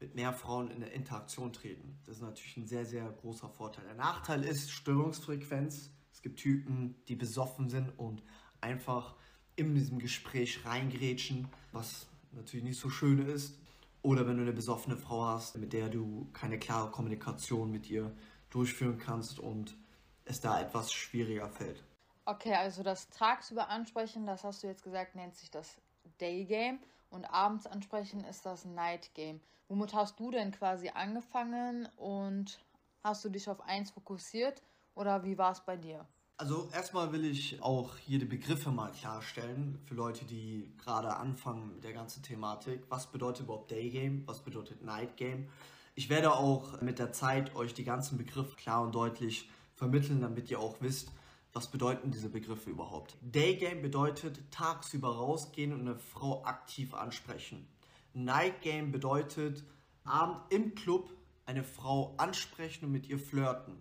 mit 0.01 0.15
mehr 0.15 0.33
Frauen 0.33 0.71
in 0.71 0.81
der 0.81 0.93
Interaktion 0.93 1.53
treten. 1.53 1.99
Das 2.05 2.17
ist 2.17 2.23
natürlich 2.23 2.57
ein 2.57 2.67
sehr, 2.67 2.85
sehr 2.85 3.09
großer 3.11 3.49
Vorteil. 3.49 3.85
Der 3.85 3.95
Nachteil 3.95 4.45
ist 4.45 4.71
Störungsfrequenz. 4.71 5.91
Es 6.13 6.21
gibt 6.21 6.41
Typen, 6.41 6.97
die 7.09 7.17
besoffen 7.17 7.71
sind 7.71 7.91
und 7.99 8.23
einfach 8.61 9.15
in 9.57 9.75
diesem 9.75 9.99
Gespräch 9.99 10.65
reingrätschen, 10.67 11.49
was 11.73 12.07
natürlich 12.33 12.65
nicht 12.65 12.81
so 12.81 12.91
schön 12.91 13.27
ist. 13.27 13.59
Oder 14.05 14.27
wenn 14.27 14.37
du 14.37 14.43
eine 14.43 14.53
besoffene 14.53 14.99
Frau 14.99 15.25
hast, 15.25 15.57
mit 15.57 15.73
der 15.73 15.89
du 15.89 16.29
keine 16.35 16.59
klare 16.59 16.91
Kommunikation 16.91 17.71
mit 17.71 17.89
ihr 17.89 18.15
durchführen 18.51 18.99
kannst 18.99 19.41
und 19.41 19.79
es 20.27 20.43
da 20.43 20.61
etwas 20.61 20.93
schwieriger 20.93 21.49
fällt. 21.49 21.83
Okay, 22.27 22.53
also 22.53 22.83
das 22.83 23.09
tagsüber 23.09 23.71
ansprechen, 23.71 24.27
das 24.27 24.45
hast 24.45 24.63
du 24.63 24.67
jetzt 24.67 24.85
gesagt, 24.85 25.15
nennt 25.15 25.35
sich 25.35 25.51
das 25.51 25.79
Day 26.21 26.45
Game 26.45 26.81
und 27.09 27.25
abends 27.25 27.67
ansprechen 27.67 28.25
ist 28.25 28.45
das 28.45 28.67
Night 28.67 29.15
Game. 29.15 29.41
Womit 29.69 29.95
hast 29.95 30.21
du 30.21 30.31
denn 30.31 30.53
quasi 30.53 30.91
angefangen 30.91 31.89
und 31.97 32.63
hast 33.03 33.25
du 33.25 33.31
dich 33.31 33.49
auf 33.49 33.63
eins 33.63 33.91
fokussiert 33.91 34.63
oder 34.95 35.25
wie 35.25 35.39
war 35.39 35.53
es 35.53 35.61
bei 35.61 35.79
dir? 35.79 36.07
Also 36.37 36.69
erstmal 36.73 37.13
will 37.13 37.25
ich 37.25 37.63
auch 37.63 37.97
hier 37.97 38.19
die 38.19 38.25
Begriffe 38.25 38.73
mal 38.73 38.91
klarstellen 38.91 39.79
für 39.85 39.95
Leute, 39.95 40.25
die 40.25 40.69
gerade 40.83 41.15
anfangen 41.15 41.75
mit 41.75 41.85
der 41.85 41.93
ganzen 41.93 42.25
Thematik. 42.25 42.83
Was 42.89 43.07
bedeutet 43.07 43.45
überhaupt 43.45 43.71
Day 43.71 43.89
Game? 43.89 44.27
Was 44.27 44.41
bedeutet 44.41 44.83
Night 44.83 45.17
Game? 45.17 45.49
Ich 45.95 46.09
werde 46.09 46.35
auch 46.35 46.81
mit 46.81 46.99
der 46.99 47.13
Zeit 47.13 47.55
euch 47.55 47.73
die 47.73 47.85
ganzen 47.85 48.19
Begriffe 48.19 48.57
klar 48.57 48.83
und 48.83 48.97
deutlich 48.97 49.49
vermitteln, 49.77 50.23
damit 50.23 50.51
ihr 50.51 50.59
auch 50.59 50.81
wisst, 50.81 51.13
was 51.53 51.71
bedeuten 51.71 52.11
diese 52.11 52.31
Begriffe 52.31 52.69
überhaupt. 52.69 53.17
Day 53.21 53.55
Game 53.55 53.81
bedeutet 53.81 54.41
tagsüber 54.51 55.15
rausgehen 55.15 55.73
und 55.73 55.83
eine 55.83 55.97
Frau 55.97 56.45
aktiv 56.45 56.95
ansprechen. 56.95 57.69
Night 58.13 58.61
Game 58.61 58.91
bedeutet 58.91 59.63
Abend 60.03 60.41
im 60.51 60.75
Club 60.75 61.13
eine 61.47 61.63
Frau 61.63 62.13
ansprechen 62.17 62.87
und 62.87 62.93
mit 62.93 63.07
ihr 63.07 63.21
flirten. 63.21 63.81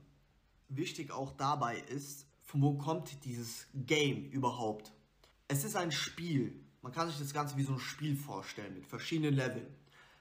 Wichtig 0.69 1.11
auch 1.11 1.31
dabei 1.31 1.79
ist, 1.79 2.27
von 2.53 2.61
wo 2.61 2.73
kommt 2.77 3.25
dieses 3.25 3.65
Game 3.73 4.29
überhaupt? 4.29 4.93
Es 5.47 5.63
ist 5.63 5.75
ein 5.75 5.91
Spiel. 5.91 6.63
Man 6.83 6.91
kann 6.91 7.09
sich 7.09 7.17
das 7.17 7.33
Ganze 7.33 7.57
wie 7.57 7.63
so 7.63 7.73
ein 7.73 7.79
Spiel 7.79 8.15
vorstellen 8.15 8.75
mit 8.75 8.85
verschiedenen 8.85 9.33
Leveln. 9.33 9.65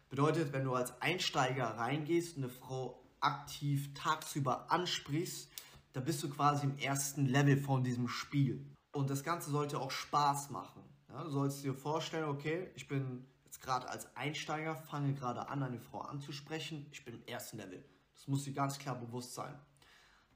Bedeutet, 0.08 0.50
wenn 0.54 0.64
du 0.64 0.72
als 0.72 0.98
Einsteiger 1.02 1.66
reingehst 1.66 2.38
und 2.38 2.44
eine 2.44 2.50
Frau 2.50 3.04
aktiv 3.20 3.92
tagsüber 3.92 4.72
ansprichst, 4.72 5.50
da 5.92 6.00
bist 6.00 6.22
du 6.22 6.30
quasi 6.30 6.64
im 6.64 6.78
ersten 6.78 7.26
Level 7.26 7.58
von 7.58 7.84
diesem 7.84 8.08
Spiel. 8.08 8.64
Und 8.92 9.10
das 9.10 9.24
Ganze 9.24 9.50
sollte 9.50 9.78
auch 9.78 9.90
Spaß 9.90 10.48
machen. 10.48 10.82
Ja, 11.10 11.24
du 11.24 11.30
sollst 11.30 11.62
dir 11.62 11.74
vorstellen, 11.74 12.30
okay, 12.30 12.70
ich 12.74 12.88
bin 12.88 13.26
jetzt 13.44 13.60
gerade 13.60 13.90
als 13.90 14.16
Einsteiger, 14.16 14.74
fange 14.74 15.12
gerade 15.12 15.50
an, 15.50 15.62
eine 15.62 15.80
Frau 15.80 16.00
anzusprechen, 16.00 16.86
ich 16.92 17.04
bin 17.04 17.12
im 17.12 17.26
ersten 17.26 17.58
Level. 17.58 17.84
Das 18.14 18.26
muss 18.26 18.44
dir 18.44 18.54
ganz 18.54 18.78
klar 18.78 18.94
bewusst 18.94 19.34
sein. 19.34 19.54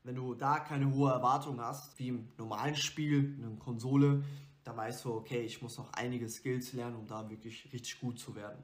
Wenn 0.06 0.14
du 0.14 0.34
da 0.34 0.60
keine 0.60 0.94
hohe 0.94 1.10
Erwartung 1.10 1.60
hast, 1.60 1.98
wie 1.98 2.08
im 2.08 2.28
normalen 2.38 2.76
Spiel, 2.76 3.34
in 3.36 3.44
einer 3.44 3.56
Konsole, 3.56 4.22
dann 4.62 4.76
weißt 4.76 5.04
du, 5.04 5.12
okay, 5.12 5.40
ich 5.40 5.60
muss 5.62 5.78
noch 5.78 5.92
einige 5.94 6.28
Skills 6.28 6.72
lernen, 6.74 6.94
um 6.94 7.08
da 7.08 7.28
wirklich 7.28 7.68
richtig 7.72 7.98
gut 7.98 8.16
zu 8.20 8.36
werden. 8.36 8.62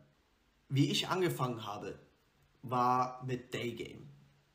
Wie 0.69 0.89
ich 0.89 1.09
angefangen 1.09 1.67
habe, 1.67 1.99
war 2.63 3.25
mit 3.27 3.53
Daygame. 3.53 4.07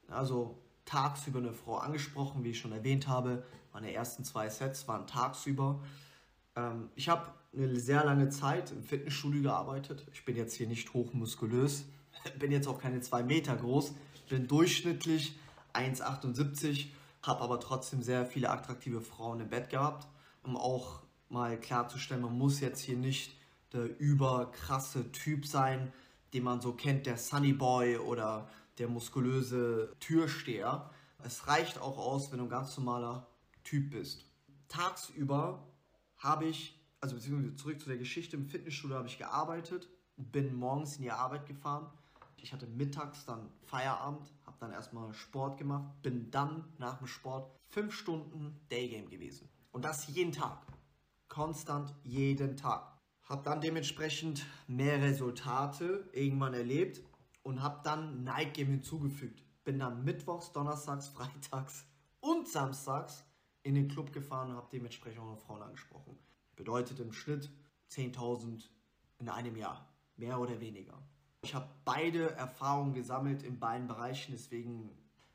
Also 0.08 0.64
tagsüber 0.86 1.40
eine 1.40 1.52
Frau 1.52 1.76
angesprochen, 1.76 2.46
wie 2.46 2.52
ich 2.52 2.60
schon 2.60 2.72
erwähnt 2.72 3.10
habe. 3.10 3.44
Meine 3.74 3.92
ersten 3.92 4.24
zwei 4.24 4.48
Sets 4.48 4.88
waren 4.88 5.08
tagsüber. 5.08 5.84
Ähm, 6.56 6.90
ich 6.96 7.10
habe 7.10 7.34
eine 7.54 7.78
sehr 7.82 8.06
lange 8.06 8.30
Zeit 8.30 8.72
im 8.72 8.82
Fitnessstudio 8.82 9.42
gearbeitet. 9.42 10.08
Ich 10.14 10.24
bin 10.24 10.38
jetzt 10.38 10.54
hier 10.54 10.68
nicht 10.68 10.94
hochmuskulös, 10.94 11.84
bin 12.40 12.50
jetzt 12.50 12.70
auch 12.70 12.80
keine 12.80 13.02
zwei 13.02 13.24
Meter 13.24 13.58
groß, 13.58 13.94
bin 14.30 14.48
durchschnittlich 14.48 15.38
1,78, 15.78 16.88
habe 17.22 17.42
aber 17.42 17.60
trotzdem 17.60 18.02
sehr 18.02 18.26
viele 18.26 18.50
attraktive 18.50 19.02
Frauen 19.02 19.40
im 19.40 19.50
Bett 19.50 19.70
gehabt, 19.70 20.08
um 20.44 20.58
auch 20.58 21.02
mal 21.30 21.60
klarzustellen, 21.60 22.22
man 22.22 22.38
muss 22.38 22.60
jetzt 22.60 22.82
hier 22.82 22.98
nicht 22.98 23.36
der 23.74 24.00
überkrasse 24.00 25.12
Typ 25.12 25.46
sein, 25.46 25.92
den 26.34 26.44
man 26.44 26.62
so 26.62 26.74
kennt, 26.74 27.06
der 27.06 27.18
Sunny 27.18 27.54
Boy 27.54 27.98
oder 27.98 28.50
der 28.78 28.88
muskulöse 28.88 29.94
Türsteher. 30.00 30.90
Es 31.24 31.48
reicht 31.48 31.80
auch 31.80 31.98
aus, 31.98 32.32
wenn 32.32 32.40
du 32.40 32.46
ein 32.46 32.50
ganz 32.50 32.78
normaler 32.78 33.28
Typ 33.64 33.92
bist. 33.92 34.26
Tagsüber 34.70 35.64
habe 36.18 36.46
ich, 36.46 36.80
also 37.02 37.16
beziehungsweise 37.16 37.56
zurück 37.56 37.82
zu 37.82 37.90
der 37.90 37.98
Geschichte, 37.98 38.36
im 38.36 38.48
Fitnessstudio 38.48 38.98
habe 38.98 39.08
ich 39.08 39.18
gearbeitet, 39.18 39.90
bin 40.16 40.56
morgens 40.56 40.98
in 40.98 41.04
die 41.04 41.12
Arbeit 41.12 41.46
gefahren, 41.46 41.88
ich 42.38 42.54
hatte 42.54 42.68
mittags 42.68 43.26
dann 43.26 43.50
Feierabend, 43.66 44.32
habe 44.46 44.58
dann 44.60 44.72
erstmal 44.72 45.14
Sport 45.14 45.58
gemacht, 45.58 46.02
bin 46.02 46.32
dann 46.32 46.64
nach 46.78 46.98
dem 46.98 47.08
Sport 47.08 47.52
fünf 47.66 47.94
Stunden 47.94 48.60
Daygame 48.70 49.08
gewesen. 49.08 49.50
Und 49.72 49.86
das 49.86 50.08
jeden 50.08 50.32
Tag. 50.32 50.66
Konstant 51.28 51.94
jeden 52.04 52.56
Tag. 52.56 52.98
Habe 53.24 53.44
dann 53.44 53.60
dementsprechend 53.62 54.46
mehr 54.68 55.02
Resultate 55.02 56.10
irgendwann 56.14 56.54
erlebt 56.54 57.02
und 57.44 57.62
habe 57.62 57.82
dann 57.84 58.24
Night 58.24 58.54
Game 58.54 58.70
hinzugefügt. 58.70 59.44
Bin 59.64 59.80
dann 59.80 60.04
mittwochs, 60.04 60.52
donnerstags, 60.54 61.08
freitags 61.16 61.86
und 62.22 62.48
samstags 62.48 63.26
in 63.64 63.76
den 63.76 63.90
Club 63.90 64.14
gefahren 64.14 64.52
und 64.52 64.56
habe 64.56 64.70
dementsprechend 64.72 65.20
auch 65.20 65.38
Frauen 65.38 65.62
angesprochen. 65.62 66.18
Bedeutet 66.56 67.00
im 67.00 67.12
Schnitt 67.12 67.52
10.000 67.92 68.64
in 69.20 69.30
einem 69.30 69.56
Jahr. 69.56 69.88
Mehr 70.16 70.40
oder 70.40 70.60
weniger. 70.60 70.98
Ich 71.42 71.54
habe 71.54 71.68
beide 71.86 72.32
Erfahrungen 72.32 72.94
gesammelt 72.94 73.44
in 73.44 73.60
beiden 73.60 73.88
Bereichen, 73.88 74.32
deswegen 74.32 74.90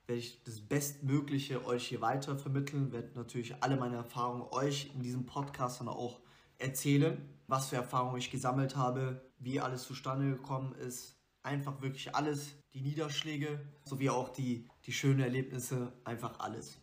werde 0.07 0.21
ich 0.21 0.43
das 0.43 0.61
Bestmögliche 0.61 1.65
euch 1.65 1.89
hier 1.89 2.01
weiter 2.01 2.37
vermitteln, 2.37 2.93
werde 2.93 3.13
natürlich 3.15 3.63
alle 3.63 3.77
meine 3.77 3.97
Erfahrungen 3.97 4.43
euch 4.51 4.91
in 4.95 5.03
diesem 5.03 5.27
Podcast 5.27 5.81
dann 5.81 5.89
auch 5.89 6.21
erzählen, 6.59 7.29
was 7.47 7.69
für 7.69 7.77
Erfahrungen 7.77 8.19
ich 8.19 8.31
gesammelt 8.31 8.77
habe, 8.77 9.23
wie 9.39 9.61
alles 9.61 9.85
zustande 9.85 10.31
gekommen 10.31 10.75
ist, 10.75 11.17
einfach 11.43 11.81
wirklich 11.81 12.15
alles, 12.15 12.55
die 12.75 12.81
Niederschläge 12.81 13.61
sowie 13.85 14.11
auch 14.11 14.29
die, 14.31 14.69
die 14.85 14.93
schönen 14.93 15.21
Erlebnisse, 15.21 15.93
einfach 16.05 16.41
alles. 16.41 16.79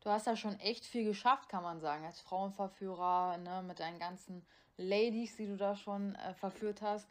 Du 0.00 0.08
hast 0.08 0.26
ja 0.26 0.34
schon 0.34 0.58
echt 0.60 0.86
viel 0.86 1.04
geschafft, 1.04 1.48
kann 1.48 1.62
man 1.62 1.80
sagen, 1.80 2.06
als 2.06 2.20
Frauenverführer, 2.20 3.36
ne, 3.36 3.62
mit 3.66 3.80
deinen 3.80 3.98
ganzen 3.98 4.46
Ladies, 4.78 5.36
die 5.36 5.46
du 5.46 5.56
da 5.56 5.76
schon 5.76 6.14
äh, 6.14 6.32
verführt 6.34 6.80
hast. 6.80 7.06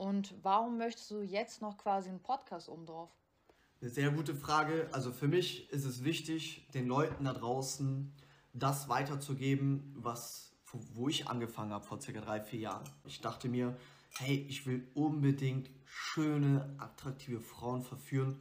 Und 0.00 0.34
warum 0.40 0.78
möchtest 0.78 1.10
du 1.10 1.20
jetzt 1.20 1.60
noch 1.60 1.76
quasi 1.76 2.08
einen 2.08 2.22
Podcast 2.22 2.68
drauf? 2.68 3.10
Eine 3.82 3.90
sehr 3.90 4.10
gute 4.10 4.34
Frage. 4.34 4.88
Also 4.92 5.12
für 5.12 5.28
mich 5.28 5.70
ist 5.72 5.84
es 5.84 6.04
wichtig, 6.04 6.66
den 6.72 6.86
Leuten 6.86 7.24
da 7.24 7.34
draußen 7.34 8.10
das 8.54 8.88
weiterzugeben, 8.88 9.94
was, 9.98 10.54
wo 10.94 11.10
ich 11.10 11.28
angefangen 11.28 11.74
habe 11.74 11.84
vor 11.84 12.00
circa 12.00 12.22
drei, 12.22 12.40
vier 12.40 12.60
Jahren. 12.60 12.84
Ich 13.04 13.20
dachte 13.20 13.50
mir, 13.50 13.76
hey, 14.16 14.46
ich 14.48 14.66
will 14.66 14.88
unbedingt 14.94 15.68
schöne, 15.84 16.74
attraktive 16.78 17.42
Frauen 17.42 17.82
verführen. 17.82 18.40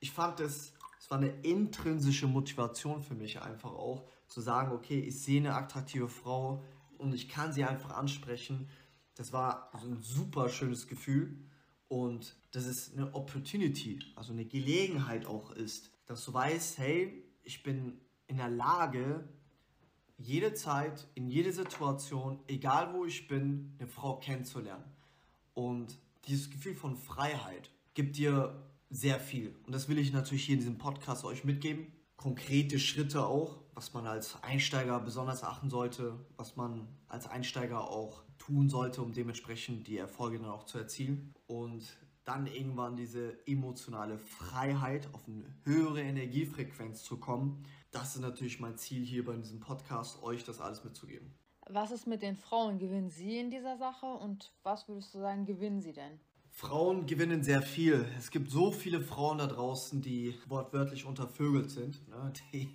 Ich 0.00 0.10
fand 0.10 0.40
es, 0.40 0.72
es 0.98 1.08
war 1.08 1.18
eine 1.18 1.30
intrinsische 1.42 2.26
Motivation 2.26 3.04
für 3.04 3.14
mich 3.14 3.40
einfach 3.40 3.70
auch, 3.70 4.08
zu 4.26 4.40
sagen, 4.40 4.72
okay, 4.72 4.98
ich 4.98 5.22
sehe 5.22 5.38
eine 5.38 5.54
attraktive 5.54 6.08
Frau 6.08 6.64
und 6.98 7.14
ich 7.14 7.28
kann 7.28 7.52
sie 7.52 7.62
einfach 7.62 7.90
ansprechen 7.90 8.68
das 9.16 9.32
war 9.32 9.70
so 9.80 9.88
ein 9.88 10.02
super 10.02 10.48
schönes 10.48 10.86
Gefühl 10.86 11.36
und 11.88 12.36
dass 12.52 12.66
es 12.66 12.92
eine 12.92 13.14
Opportunity, 13.14 13.98
also 14.14 14.32
eine 14.32 14.44
Gelegenheit 14.44 15.26
auch 15.26 15.50
ist, 15.52 15.90
dass 16.06 16.24
du 16.24 16.32
weißt, 16.32 16.78
hey, 16.78 17.24
ich 17.42 17.62
bin 17.62 17.98
in 18.26 18.36
der 18.36 18.50
Lage, 18.50 19.28
jede 20.18 20.54
Zeit, 20.54 21.08
in 21.14 21.28
jede 21.28 21.52
Situation, 21.52 22.40
egal 22.46 22.92
wo 22.92 23.04
ich 23.04 23.26
bin, 23.28 23.74
eine 23.78 23.88
Frau 23.88 24.18
kennenzulernen. 24.18 24.84
Und 25.54 25.98
dieses 26.26 26.50
Gefühl 26.50 26.74
von 26.74 26.96
Freiheit 26.96 27.70
gibt 27.94 28.16
dir 28.16 28.62
sehr 28.90 29.18
viel. 29.20 29.54
Und 29.66 29.74
das 29.74 29.88
will 29.88 29.98
ich 29.98 30.12
natürlich 30.12 30.44
hier 30.44 30.54
in 30.54 30.60
diesem 30.60 30.78
Podcast 30.78 31.24
euch 31.24 31.44
mitgeben. 31.44 31.92
Konkrete 32.16 32.78
Schritte 32.78 33.26
auch, 33.26 33.58
was 33.74 33.92
man 33.92 34.06
als 34.06 34.42
Einsteiger 34.42 35.00
besonders 35.00 35.42
achten 35.42 35.70
sollte, 35.70 36.18
was 36.36 36.56
man 36.56 36.88
als 37.08 37.26
Einsteiger 37.26 37.90
auch 37.90 38.25
tun 38.46 38.68
sollte, 38.68 39.02
um 39.02 39.12
dementsprechend 39.12 39.86
die 39.86 39.98
Erfolge 39.98 40.38
dann 40.38 40.50
auch 40.50 40.64
zu 40.64 40.78
erzielen. 40.78 41.34
Und 41.46 41.82
dann 42.24 42.46
irgendwann 42.46 42.96
diese 42.96 43.38
emotionale 43.46 44.18
Freiheit 44.18 45.08
auf 45.14 45.26
eine 45.28 45.44
höhere 45.64 46.02
Energiefrequenz 46.02 47.04
zu 47.04 47.18
kommen. 47.18 47.64
Das 47.92 48.16
ist 48.16 48.20
natürlich 48.20 48.58
mein 48.58 48.76
Ziel 48.76 49.04
hier 49.04 49.24
bei 49.24 49.36
diesem 49.36 49.60
Podcast, 49.60 50.22
euch 50.22 50.44
das 50.44 50.60
alles 50.60 50.82
mitzugeben. 50.84 51.32
Was 51.68 51.92
ist 51.92 52.06
mit 52.06 52.22
den 52.22 52.36
Frauen? 52.36 52.78
Gewinnen 52.78 53.10
sie 53.10 53.38
in 53.38 53.50
dieser 53.50 53.76
Sache 53.76 54.06
und 54.06 54.52
was 54.64 54.88
würdest 54.88 55.14
du 55.14 55.20
sagen, 55.20 55.46
gewinnen 55.46 55.80
sie 55.80 55.92
denn? 55.92 56.20
Frauen 56.50 57.06
gewinnen 57.06 57.42
sehr 57.42 57.62
viel. 57.62 58.06
Es 58.18 58.30
gibt 58.30 58.50
so 58.50 58.72
viele 58.72 59.00
Frauen 59.00 59.38
da 59.38 59.46
draußen, 59.46 60.00
die 60.00 60.34
wortwörtlich 60.48 61.04
untervögelt 61.04 61.70
sind, 61.70 62.08
ne? 62.08 62.32
die, 62.52 62.68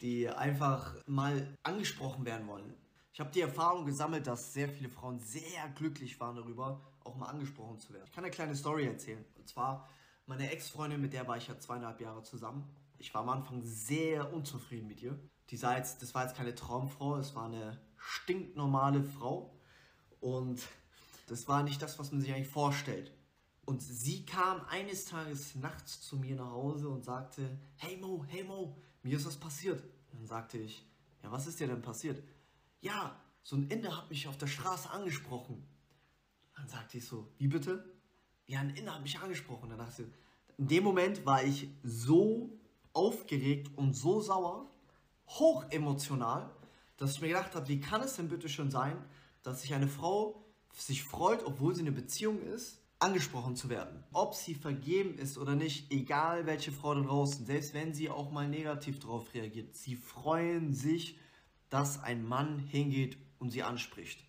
die 0.00 0.28
einfach 0.28 0.94
mal 1.06 1.48
angesprochen 1.62 2.24
werden 2.24 2.46
wollen. 2.46 2.74
Ich 3.18 3.20
habe 3.20 3.32
die 3.32 3.40
Erfahrung 3.40 3.84
gesammelt, 3.84 4.28
dass 4.28 4.52
sehr 4.52 4.68
viele 4.68 4.88
Frauen 4.88 5.18
sehr 5.18 5.68
glücklich 5.74 6.20
waren 6.20 6.36
darüber, 6.36 6.80
auch 7.02 7.16
mal 7.16 7.26
angesprochen 7.26 7.80
zu 7.80 7.92
werden. 7.92 8.04
Ich 8.06 8.12
kann 8.12 8.22
eine 8.22 8.30
kleine 8.30 8.54
Story 8.54 8.86
erzählen. 8.86 9.24
Und 9.36 9.48
zwar 9.48 9.88
meine 10.26 10.48
Ex-Freundin, 10.52 11.00
mit 11.00 11.12
der 11.12 11.26
war 11.26 11.36
ich 11.36 11.48
ja 11.48 11.58
zweieinhalb 11.58 12.00
Jahre 12.00 12.22
zusammen. 12.22 12.70
Ich 12.96 13.12
war 13.12 13.22
am 13.22 13.30
Anfang 13.30 13.60
sehr 13.64 14.32
unzufrieden 14.32 14.86
mit 14.86 15.02
ihr. 15.02 15.18
Die 15.50 15.56
sah 15.56 15.76
jetzt, 15.76 16.00
das 16.00 16.14
war 16.14 16.26
jetzt 16.26 16.36
keine 16.36 16.54
Traumfrau, 16.54 17.16
es 17.16 17.34
war 17.34 17.46
eine 17.46 17.80
stinknormale 17.96 19.02
Frau. 19.02 19.52
Und 20.20 20.62
das 21.26 21.48
war 21.48 21.64
nicht 21.64 21.82
das, 21.82 21.98
was 21.98 22.12
man 22.12 22.20
sich 22.20 22.32
eigentlich 22.32 22.46
vorstellt. 22.46 23.10
Und 23.64 23.82
sie 23.82 24.26
kam 24.26 24.60
eines 24.68 25.06
Tages 25.06 25.56
nachts 25.56 26.02
zu 26.02 26.18
mir 26.18 26.36
nach 26.36 26.52
Hause 26.52 26.88
und 26.88 27.04
sagte, 27.04 27.58
hey 27.78 27.96
Mo, 27.96 28.24
hey 28.28 28.44
Mo, 28.44 28.76
mir 29.02 29.16
ist 29.16 29.26
was 29.26 29.36
passiert. 29.36 29.82
Und 30.12 30.20
dann 30.20 30.26
sagte 30.28 30.58
ich, 30.58 30.86
ja 31.24 31.32
was 31.32 31.48
ist 31.48 31.58
dir 31.58 31.66
denn 31.66 31.82
passiert? 31.82 32.22
Ja, 32.80 33.16
so 33.42 33.56
ein 33.56 33.68
Inder 33.68 33.96
hat 33.96 34.10
mich 34.10 34.28
auf 34.28 34.36
der 34.36 34.46
Straße 34.46 34.90
angesprochen. 34.90 35.66
Dann 36.54 36.68
sagte 36.68 36.98
ich 36.98 37.06
so, 37.06 37.28
wie 37.38 37.48
bitte? 37.48 37.84
Ja, 38.46 38.60
ein 38.60 38.70
Inder 38.70 38.94
hat 38.94 39.02
mich 39.02 39.18
angesprochen. 39.18 39.70
Dann 39.70 39.78
dachte 39.78 40.02
ich, 40.02 40.08
in 40.58 40.68
dem 40.68 40.84
Moment 40.84 41.24
war 41.24 41.42
ich 41.42 41.68
so 41.82 42.50
aufgeregt 42.92 43.70
und 43.76 43.94
so 43.94 44.20
sauer, 44.20 44.70
hochemotional, 45.28 46.50
dass 46.96 47.12
ich 47.12 47.20
mir 47.20 47.28
gedacht 47.28 47.54
habe, 47.54 47.68
wie 47.68 47.80
kann 47.80 48.00
es 48.02 48.16
denn 48.16 48.28
bitte 48.28 48.48
schon 48.48 48.70
sein, 48.70 48.96
dass 49.42 49.62
sich 49.62 49.74
eine 49.74 49.88
Frau 49.88 50.44
sich 50.72 51.04
freut, 51.04 51.44
obwohl 51.44 51.74
sie 51.74 51.82
eine 51.82 51.92
Beziehung 51.92 52.42
ist, 52.42 52.80
angesprochen 52.98 53.54
zu 53.54 53.68
werden. 53.68 54.02
Ob 54.12 54.34
sie 54.34 54.54
vergeben 54.54 55.16
ist 55.18 55.38
oder 55.38 55.54
nicht, 55.54 55.92
egal 55.92 56.46
welche 56.46 56.72
Frau 56.72 56.94
da 56.94 57.02
draußen, 57.02 57.46
selbst 57.46 57.74
wenn 57.74 57.94
sie 57.94 58.10
auch 58.10 58.30
mal 58.30 58.48
negativ 58.48 58.98
darauf 58.98 59.32
reagiert, 59.34 59.76
sie 59.76 59.96
freuen 59.96 60.74
sich, 60.74 61.16
dass 61.70 62.02
ein 62.02 62.24
Mann 62.24 62.58
hingeht 62.58 63.18
und 63.38 63.50
sie 63.50 63.62
anspricht. 63.62 64.26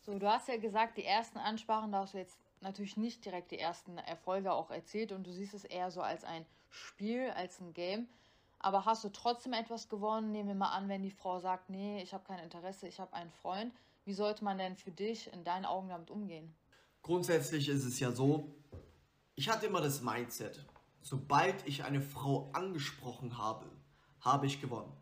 So, 0.00 0.18
du 0.18 0.28
hast 0.28 0.48
ja 0.48 0.56
gesagt, 0.56 0.98
die 0.98 1.04
ersten 1.04 1.38
Ansprachen, 1.38 1.92
da 1.92 2.00
hast 2.00 2.14
du 2.14 2.18
jetzt 2.18 2.38
natürlich 2.60 2.96
nicht 2.96 3.24
direkt 3.24 3.50
die 3.50 3.58
ersten 3.58 3.98
Erfolge 3.98 4.52
auch 4.52 4.70
erzählt 4.70 5.12
und 5.12 5.26
du 5.26 5.32
siehst 5.32 5.54
es 5.54 5.64
eher 5.64 5.90
so 5.90 6.00
als 6.00 6.24
ein 6.24 6.46
Spiel, 6.70 7.30
als 7.30 7.60
ein 7.60 7.72
Game. 7.72 8.08
Aber 8.58 8.84
hast 8.84 9.04
du 9.04 9.08
trotzdem 9.10 9.52
etwas 9.52 9.88
gewonnen? 9.88 10.32
Nehmen 10.32 10.48
wir 10.48 10.54
mal 10.54 10.70
an, 10.70 10.88
wenn 10.88 11.02
die 11.02 11.10
Frau 11.10 11.38
sagt, 11.40 11.70
nee, 11.70 12.02
ich 12.02 12.14
habe 12.14 12.24
kein 12.24 12.38
Interesse, 12.38 12.88
ich 12.88 12.98
habe 13.00 13.12
einen 13.12 13.30
Freund. 13.30 13.72
Wie 14.04 14.14
sollte 14.14 14.44
man 14.44 14.58
denn 14.58 14.76
für 14.76 14.90
dich 14.90 15.32
in 15.32 15.44
deinen 15.44 15.64
Augen 15.64 15.88
damit 15.88 16.10
umgehen? 16.10 16.54
Grundsätzlich 17.02 17.68
ist 17.68 17.84
es 17.84 18.00
ja 18.00 18.10
so, 18.12 18.54
ich 19.34 19.48
hatte 19.48 19.66
immer 19.66 19.80
das 19.80 20.00
Mindset, 20.00 20.64
sobald 21.02 21.66
ich 21.66 21.84
eine 21.84 22.00
Frau 22.00 22.50
angesprochen 22.52 23.38
habe, 23.38 23.70
habe 24.20 24.46
ich 24.46 24.60
gewonnen. 24.60 24.92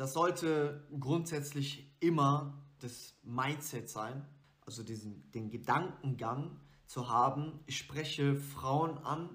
Das 0.00 0.14
sollte 0.14 0.82
grundsätzlich 0.98 1.94
immer 2.00 2.54
das 2.78 3.12
Mindset 3.22 3.90
sein, 3.90 4.26
also 4.64 4.82
diesen, 4.82 5.30
den 5.32 5.50
Gedankengang 5.50 6.58
zu 6.86 7.10
haben, 7.10 7.60
ich 7.66 7.76
spreche 7.76 8.34
Frauen 8.34 8.96
an, 8.96 9.28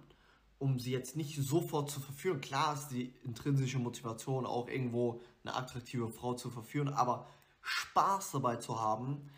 um 0.58 0.80
sie 0.80 0.92
jetzt 0.92 1.16
nicht 1.16 1.40
sofort 1.40 1.92
zu 1.92 2.00
verführen. 2.00 2.42
Klar 2.42 2.74
ist 2.74 2.88
die 2.88 3.14
intrinsische 3.24 3.78
Motivation 3.78 4.48
auch 4.48 4.68
irgendwo 4.68 5.22
eine 5.44 5.54
attraktive 5.54 6.10
Frau 6.10 6.34
zu 6.34 6.50
verführen, 6.50 6.90
aber 6.90 7.28
Spaß 7.62 8.32
dabei 8.32 8.56
zu 8.56 8.82
haben, 8.82 9.30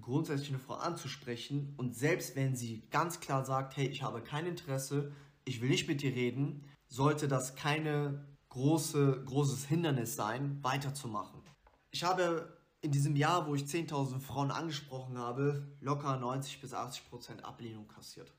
grundsätzlich 0.00 0.50
eine 0.50 0.60
Frau 0.60 0.74
anzusprechen 0.74 1.74
und 1.78 1.96
selbst 1.96 2.36
wenn 2.36 2.54
sie 2.54 2.86
ganz 2.90 3.18
klar 3.18 3.44
sagt, 3.44 3.76
hey, 3.76 3.88
ich 3.88 4.04
habe 4.04 4.22
kein 4.22 4.46
Interesse, 4.46 5.10
ich 5.44 5.60
will 5.60 5.68
nicht 5.68 5.88
mit 5.88 6.00
dir 6.00 6.14
reden, 6.14 6.62
sollte 6.86 7.26
das 7.26 7.56
keine 7.56 8.35
große, 8.56 9.22
großes 9.26 9.66
Hindernis 9.66 10.16
sein, 10.16 10.58
weiterzumachen. 10.62 11.42
Ich 11.90 12.04
habe 12.04 12.58
in 12.80 12.90
diesem 12.90 13.14
Jahr, 13.14 13.46
wo 13.46 13.54
ich 13.54 13.64
10.000 13.64 14.18
Frauen 14.20 14.50
angesprochen 14.50 15.18
habe, 15.18 15.76
locker 15.80 16.16
90 16.16 16.62
bis 16.62 16.72
80 16.72 17.10
Prozent 17.10 17.44
Ablehnung 17.44 17.86
kassiert. 17.86 18.32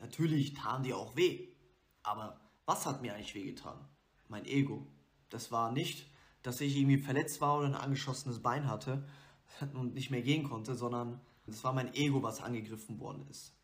Natürlich 0.00 0.54
taten 0.54 0.82
die 0.82 0.92
auch 0.92 1.14
weh, 1.14 1.50
aber 2.02 2.40
was 2.66 2.84
hat 2.84 3.00
mir 3.00 3.14
eigentlich 3.14 3.36
wehgetan? 3.36 3.78
Mein 4.26 4.44
Ego. 4.44 4.88
Das 5.28 5.52
war 5.52 5.70
nicht, 5.70 6.10
dass 6.42 6.60
ich 6.60 6.76
irgendwie 6.76 6.98
verletzt 6.98 7.40
war 7.40 7.58
oder 7.58 7.68
ein 7.68 7.74
angeschossenes 7.76 8.42
Bein 8.42 8.68
hatte 8.68 9.06
und 9.72 9.94
nicht 9.94 10.10
mehr 10.10 10.22
gehen 10.22 10.48
konnte, 10.48 10.74
sondern 10.74 11.20
es 11.46 11.62
war 11.62 11.72
mein 11.72 11.94
Ego, 11.94 12.24
was 12.24 12.42
angegriffen 12.42 12.98
worden 12.98 13.24
ist. 13.30 13.54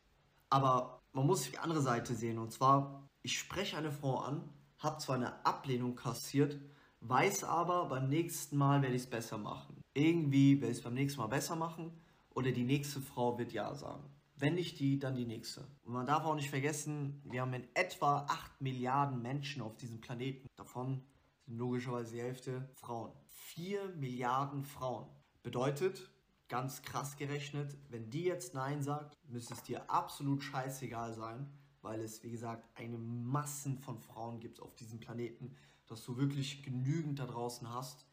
Aber 0.50 1.02
man 1.12 1.26
muss 1.26 1.50
die 1.50 1.58
andere 1.58 1.82
Seite 1.82 2.14
sehen 2.14 2.38
und 2.38 2.52
zwar, 2.52 3.08
ich 3.22 3.36
spreche 3.36 3.76
eine 3.76 3.90
Frau 3.90 4.18
an 4.18 4.53
habe 4.84 4.98
zwar 4.98 5.16
eine 5.16 5.44
Ablehnung 5.44 5.96
kassiert, 5.96 6.58
weiß 7.00 7.44
aber, 7.44 7.86
beim 7.86 8.08
nächsten 8.08 8.56
Mal 8.56 8.82
werde 8.82 8.94
ich 8.94 9.02
es 9.02 9.10
besser 9.10 9.38
machen. 9.38 9.82
Irgendwie 9.94 10.60
werde 10.60 10.72
ich 10.72 10.78
es 10.78 10.84
beim 10.84 10.94
nächsten 10.94 11.20
Mal 11.20 11.26
besser 11.26 11.56
machen 11.56 11.92
oder 12.30 12.52
die 12.52 12.64
nächste 12.64 13.00
Frau 13.00 13.38
wird 13.38 13.52
Ja 13.52 13.74
sagen. 13.74 14.04
Wenn 14.36 14.54
nicht 14.54 14.80
die, 14.80 14.98
dann 14.98 15.14
die 15.14 15.26
nächste. 15.26 15.66
Und 15.84 15.92
man 15.92 16.06
darf 16.06 16.24
auch 16.24 16.34
nicht 16.34 16.50
vergessen, 16.50 17.20
wir 17.24 17.42
haben 17.42 17.54
in 17.54 17.68
etwa 17.74 18.26
8 18.28 18.60
Milliarden 18.60 19.22
Menschen 19.22 19.62
auf 19.62 19.76
diesem 19.76 20.00
Planeten. 20.00 20.48
Davon 20.56 21.02
sind 21.46 21.56
logischerweise 21.56 22.14
die 22.14 22.22
Hälfte 22.22 22.68
Frauen. 22.74 23.12
4 23.28 23.90
Milliarden 23.96 24.64
Frauen. 24.64 25.06
Bedeutet, 25.44 26.10
ganz 26.48 26.82
krass 26.82 27.16
gerechnet, 27.16 27.76
wenn 27.90 28.10
die 28.10 28.24
jetzt 28.24 28.54
Nein 28.54 28.82
sagt, 28.82 29.14
müsste 29.28 29.54
es 29.54 29.62
dir 29.62 29.88
absolut 29.88 30.42
scheißegal 30.42 31.14
sein, 31.14 31.48
weil 31.84 32.00
es, 32.00 32.22
wie 32.22 32.30
gesagt, 32.30 32.66
eine 32.74 32.98
Massen 32.98 33.78
von 33.78 33.98
Frauen 33.98 34.40
gibt 34.40 34.60
auf 34.60 34.74
diesem 34.74 34.98
Planeten, 34.98 35.54
dass 35.86 36.02
du 36.04 36.16
wirklich 36.16 36.62
genügend 36.62 37.18
da 37.18 37.26
draußen 37.26 37.72
hast, 37.72 38.06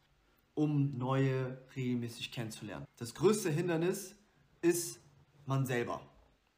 um 0.54 0.98
neue 0.98 1.58
regelmäßig 1.74 2.30
kennenzulernen. 2.30 2.86
Das 2.98 3.14
größte 3.14 3.50
Hindernis 3.50 4.14
ist 4.60 5.00
man 5.46 5.64
selber. 5.64 6.02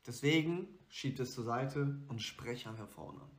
Deswegen 0.07 0.69
schiebt 0.89 1.21
es 1.21 1.33
zur 1.33 1.45
Seite 1.45 1.99
und 2.09 2.21
spreche 2.21 2.69
einfach 2.69 2.89
Frauen 2.89 3.21
an. 3.21 3.31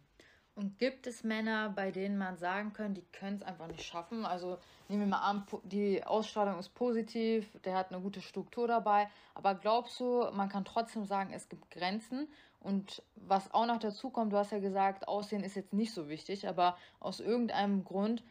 Und 0.56 0.80
gibt 0.80 1.06
es 1.06 1.26
Männer, 1.26 1.70
bei 1.70 1.92
denen 1.92 2.18
man 2.18 2.38
sagen 2.38 2.72
kann, 2.72 2.94
die 2.94 3.04
können 3.12 3.36
es 3.36 3.44
einfach 3.44 3.68
nicht 3.68 3.84
schaffen? 3.84 4.26
Also 4.26 4.58
nehmen 4.88 5.02
wir 5.02 5.08
mal 5.08 5.30
an, 5.30 5.46
die 5.64 6.02
Ausstrahlung 6.06 6.58
ist 6.58 6.74
positiv, 6.74 7.46
der 7.66 7.76
hat 7.76 7.92
eine 7.92 8.02
gute 8.02 8.22
Struktur 8.22 8.66
dabei, 8.66 9.10
aber 9.34 9.56
glaubst 9.56 10.00
du, 10.00 10.32
man 10.32 10.48
kann 10.48 10.64
trotzdem 10.64 11.04
sagen, 11.04 11.34
es 11.34 11.50
gibt 11.50 11.70
Grenzen? 11.72 12.30
Und 12.60 13.04
was 13.16 13.54
auch 13.54 13.66
noch 13.66 13.80
dazu 13.80 14.10
kommt, 14.10 14.34
du 14.34 14.38
hast 14.38 14.52
ja 14.52 14.60
gesagt, 14.60 15.08
Aussehen 15.08 15.44
ist 15.44 15.56
jetzt 15.56 15.74
nicht 15.74 15.94
so 15.94 16.10
wichtig, 16.10 16.48
aber 16.48 16.78
aus 17.00 17.20
irgendeinem 17.20 17.84
Grund 17.84 18.24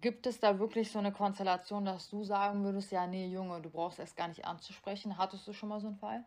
gibt 0.00 0.26
es 0.26 0.40
da 0.40 0.58
wirklich 0.58 0.90
so 0.90 0.98
eine 0.98 1.12
Konstellation, 1.12 1.84
dass 1.84 2.08
du 2.08 2.24
sagen 2.24 2.64
würdest, 2.64 2.90
ja, 2.92 3.06
nee, 3.06 3.28
Junge, 3.28 3.60
du 3.60 3.68
brauchst 3.68 3.98
erst 3.98 4.16
gar 4.16 4.28
nicht 4.28 4.44
anzusprechen. 4.44 5.18
Hattest 5.18 5.46
du 5.46 5.52
schon 5.52 5.68
mal 5.68 5.80
so 5.80 5.88
einen 5.88 5.96
Fall? 5.96 6.24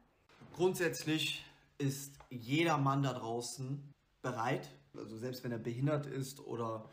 Grundsätzlich 0.53 1.43
ist 1.77 2.13
jeder 2.29 2.77
Mann 2.77 3.03
da 3.03 3.13
draußen 3.13 3.91
bereit, 4.21 4.69
also 4.95 5.17
selbst 5.17 5.43
wenn 5.43 5.51
er 5.51 5.57
behindert 5.57 6.05
ist 6.05 6.39
oder 6.39 6.89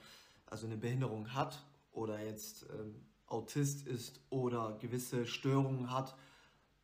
also 0.46 0.66
eine 0.66 0.76
Behinderung 0.76 1.34
hat 1.34 1.64
oder 1.92 2.20
jetzt 2.20 2.66
ähm, 2.70 3.06
Autist 3.26 3.86
ist 3.86 4.20
oder 4.30 4.76
gewisse 4.80 5.26
Störungen 5.26 5.90
hat 5.90 6.14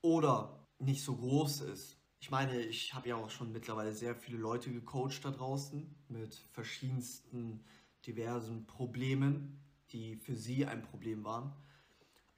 oder 0.01 0.67
nicht 0.79 1.03
so 1.03 1.17
groß 1.17 1.63
ist. 1.63 1.98
Ich 2.21 2.31
meine, 2.31 2.61
ich 2.61 2.95
habe 2.95 3.09
ja 3.09 3.17
auch 3.17 3.31
schon 3.31 3.53
mittlerweile 3.53 3.93
sehr 3.93 4.15
viele 4.15 4.39
Leute 4.39 4.73
gecoacht 4.73 5.25
da 5.25 5.31
draußen 5.31 5.95
mit 6.09 6.35
verschiedensten 6.53 7.65
diversen 8.07 8.67
Problemen, 8.67 9.61
die 9.91 10.17
für 10.17 10.37
sie 10.37 10.67
ein 10.67 10.83
Problem 10.83 11.25
waren. 11.25 11.53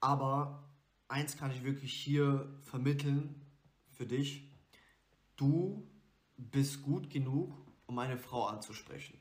Aber 0.01 0.71
eins 1.09 1.37
kann 1.37 1.51
ich 1.51 1.65
wirklich 1.65 1.93
hier 1.93 2.59
vermitteln 2.63 3.35
für 3.91 4.07
dich. 4.07 4.51
Du 5.37 5.89
bist 6.37 6.83
gut 6.83 7.11
genug, 7.11 7.55
um 7.87 7.99
eine 7.99 8.19
Frau 8.19 8.47
anzusprechen. 8.47 9.19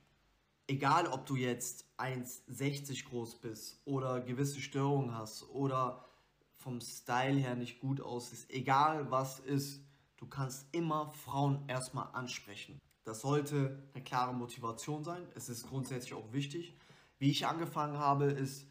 Egal, 0.67 1.07
ob 1.07 1.25
du 1.25 1.35
jetzt 1.35 1.85
1,60 1.97 3.05
groß 3.05 3.41
bist 3.41 3.81
oder 3.85 4.21
gewisse 4.21 4.61
Störungen 4.61 5.15
hast 5.15 5.49
oder 5.49 6.05
vom 6.53 6.81
Style 6.81 7.39
her 7.39 7.55
nicht 7.55 7.79
gut 7.79 8.01
aussiehst, 8.01 8.51
egal 8.51 9.09
was 9.09 9.39
ist, 9.39 9.81
du 10.19 10.27
kannst 10.27 10.67
immer 10.73 11.11
Frauen 11.11 11.63
erstmal 11.67 12.09
ansprechen. 12.13 12.79
Das 13.05 13.21
sollte 13.21 13.89
eine 13.93 14.03
klare 14.03 14.33
Motivation 14.33 15.03
sein. 15.03 15.25
Es 15.33 15.49
ist 15.49 15.67
grundsätzlich 15.67 16.13
auch 16.13 16.31
wichtig. 16.33 16.75
Wie 17.17 17.31
ich 17.31 17.47
angefangen 17.47 17.97
habe, 17.97 18.25
ist, 18.25 18.67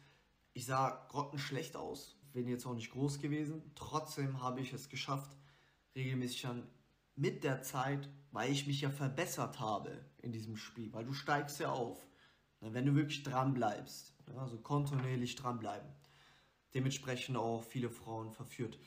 ich 0.53 0.65
sah 0.65 1.05
grottenschlecht 1.09 1.75
aus, 1.75 2.15
bin 2.33 2.47
jetzt 2.47 2.65
auch 2.65 2.75
nicht 2.75 2.91
groß 2.91 3.19
gewesen. 3.19 3.71
Trotzdem 3.75 4.41
habe 4.41 4.61
ich 4.61 4.73
es 4.73 4.89
geschafft, 4.89 5.35
regelmäßig 5.95 6.43
dann 6.43 6.69
mit 7.15 7.43
der 7.43 7.63
Zeit, 7.63 8.07
weil 8.31 8.51
ich 8.51 8.67
mich 8.67 8.81
ja 8.81 8.89
verbessert 8.89 9.59
habe 9.59 10.05
in 10.21 10.31
diesem 10.31 10.55
Spiel, 10.55 10.93
weil 10.93 11.05
du 11.05 11.13
steigst 11.13 11.59
ja 11.59 11.71
auf, 11.71 12.07
ne, 12.61 12.73
wenn 12.73 12.85
du 12.85 12.95
wirklich 12.95 13.23
dran 13.23 13.53
bleibst, 13.53 14.13
also 14.37 14.57
kontinuierlich 14.57 15.35
dranbleiben. 15.35 15.89
Dementsprechend 16.75 17.35
auch 17.35 17.63
viele 17.63 17.89
Frauen 17.89 18.31
verführt. 18.31 18.79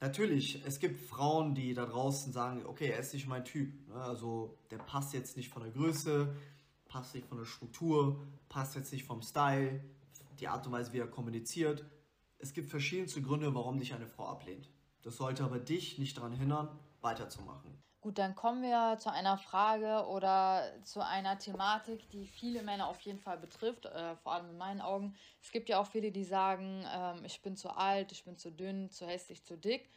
Natürlich, 0.00 0.64
es 0.64 0.78
gibt 0.78 0.98
Frauen, 0.98 1.54
die 1.54 1.74
da 1.74 1.84
draußen 1.84 2.32
sagen, 2.32 2.64
okay, 2.64 2.88
er 2.88 3.00
ist 3.00 3.12
nicht 3.12 3.28
mein 3.28 3.44
Typ. 3.44 3.86
Ne, 3.88 3.94
also 3.94 4.58
der 4.70 4.78
passt 4.78 5.12
jetzt 5.12 5.36
nicht 5.36 5.50
von 5.50 5.62
der 5.62 5.72
Größe, 5.72 6.34
passt 6.86 7.14
nicht 7.14 7.26
von 7.26 7.36
der 7.36 7.44
Struktur, 7.44 8.26
passt 8.48 8.74
jetzt 8.76 8.92
nicht 8.92 9.04
vom 9.04 9.20
Style, 9.20 9.84
die 10.38 10.48
Art 10.48 10.66
und 10.66 10.72
Weise, 10.72 10.94
wie 10.94 10.98
er 10.98 11.06
kommuniziert. 11.06 11.84
Es 12.38 12.54
gibt 12.54 12.70
verschiedenste 12.70 13.20
Gründe, 13.20 13.54
warum 13.54 13.78
dich 13.78 13.92
eine 13.92 14.06
Frau 14.06 14.26
ablehnt. 14.26 14.70
Das 15.02 15.18
sollte 15.18 15.44
aber 15.44 15.58
dich 15.58 15.98
nicht 15.98 16.16
daran 16.16 16.32
hindern, 16.32 16.68
weiterzumachen. 17.02 17.78
Gut, 18.00 18.16
dann 18.16 18.34
kommen 18.34 18.62
wir 18.62 18.96
zu 18.98 19.12
einer 19.12 19.36
Frage 19.36 20.06
oder 20.08 20.64
zu 20.84 21.04
einer 21.04 21.38
Thematik, 21.38 22.08
die 22.08 22.26
viele 22.26 22.62
Männer 22.62 22.88
auf 22.88 22.98
jeden 23.00 23.18
Fall 23.18 23.36
betrifft, 23.36 23.84
äh, 23.84 24.16
vor 24.16 24.32
allem 24.32 24.48
in 24.48 24.56
meinen 24.56 24.80
Augen. 24.80 25.14
Es 25.42 25.50
gibt 25.50 25.68
ja 25.68 25.78
auch 25.78 25.86
viele, 25.86 26.10
die 26.10 26.24
sagen, 26.24 26.82
ähm, 26.94 27.22
ich 27.26 27.42
bin 27.42 27.56
zu 27.56 27.68
alt, 27.68 28.10
ich 28.12 28.24
bin 28.24 28.38
zu 28.38 28.50
dünn, 28.50 28.90
zu 28.90 29.06
hässlich, 29.06 29.44
zu 29.44 29.58
dick. 29.58 29.90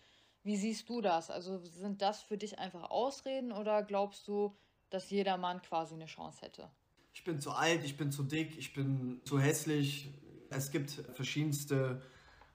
Wie 0.43 0.57
siehst 0.57 0.89
du 0.89 0.99
das? 0.99 1.29
Also 1.29 1.59
sind 1.59 2.01
das 2.01 2.21
für 2.21 2.37
dich 2.37 2.59
einfach 2.59 2.89
Ausreden 2.89 3.53
oder 3.53 3.83
glaubst 3.83 4.27
du, 4.27 4.53
dass 4.89 5.09
jeder 5.09 5.37
Mann 5.37 5.61
quasi 5.61 5.93
eine 5.93 6.05
Chance 6.05 6.41
hätte? 6.41 6.69
Ich 7.13 7.23
bin 7.23 7.39
zu 7.39 7.51
alt, 7.51 7.85
ich 7.85 7.95
bin 7.95 8.11
zu 8.11 8.23
dick, 8.23 8.57
ich 8.57 8.73
bin 8.73 9.21
zu 9.23 9.39
hässlich. 9.39 10.13
Es 10.49 10.71
gibt 10.71 10.91
verschiedenste 10.91 12.01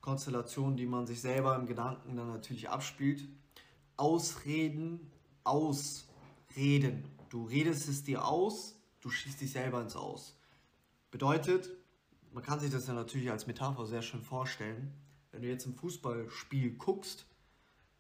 Konstellationen, 0.02 0.76
die 0.76 0.84
man 0.84 1.06
sich 1.06 1.22
selber 1.22 1.56
im 1.56 1.64
Gedanken 1.64 2.16
dann 2.16 2.28
natürlich 2.28 2.68
abspielt. 2.68 3.26
Ausreden, 3.96 5.10
ausreden. 5.48 7.04
Du 7.30 7.44
redest 7.46 7.88
es 7.88 8.04
dir 8.04 8.24
aus, 8.24 8.76
du 9.00 9.10
schießt 9.10 9.40
dich 9.40 9.52
selber 9.52 9.80
ins 9.82 9.96
Aus. 9.96 10.38
Bedeutet, 11.10 11.70
man 12.32 12.44
kann 12.44 12.60
sich 12.60 12.70
das 12.70 12.86
ja 12.86 12.94
natürlich 12.94 13.30
als 13.30 13.46
Metapher 13.46 13.86
sehr 13.86 14.02
schön 14.02 14.22
vorstellen. 14.22 14.92
Wenn 15.30 15.42
du 15.42 15.48
jetzt 15.48 15.66
ein 15.66 15.74
Fußballspiel 15.74 16.76
guckst, 16.76 17.26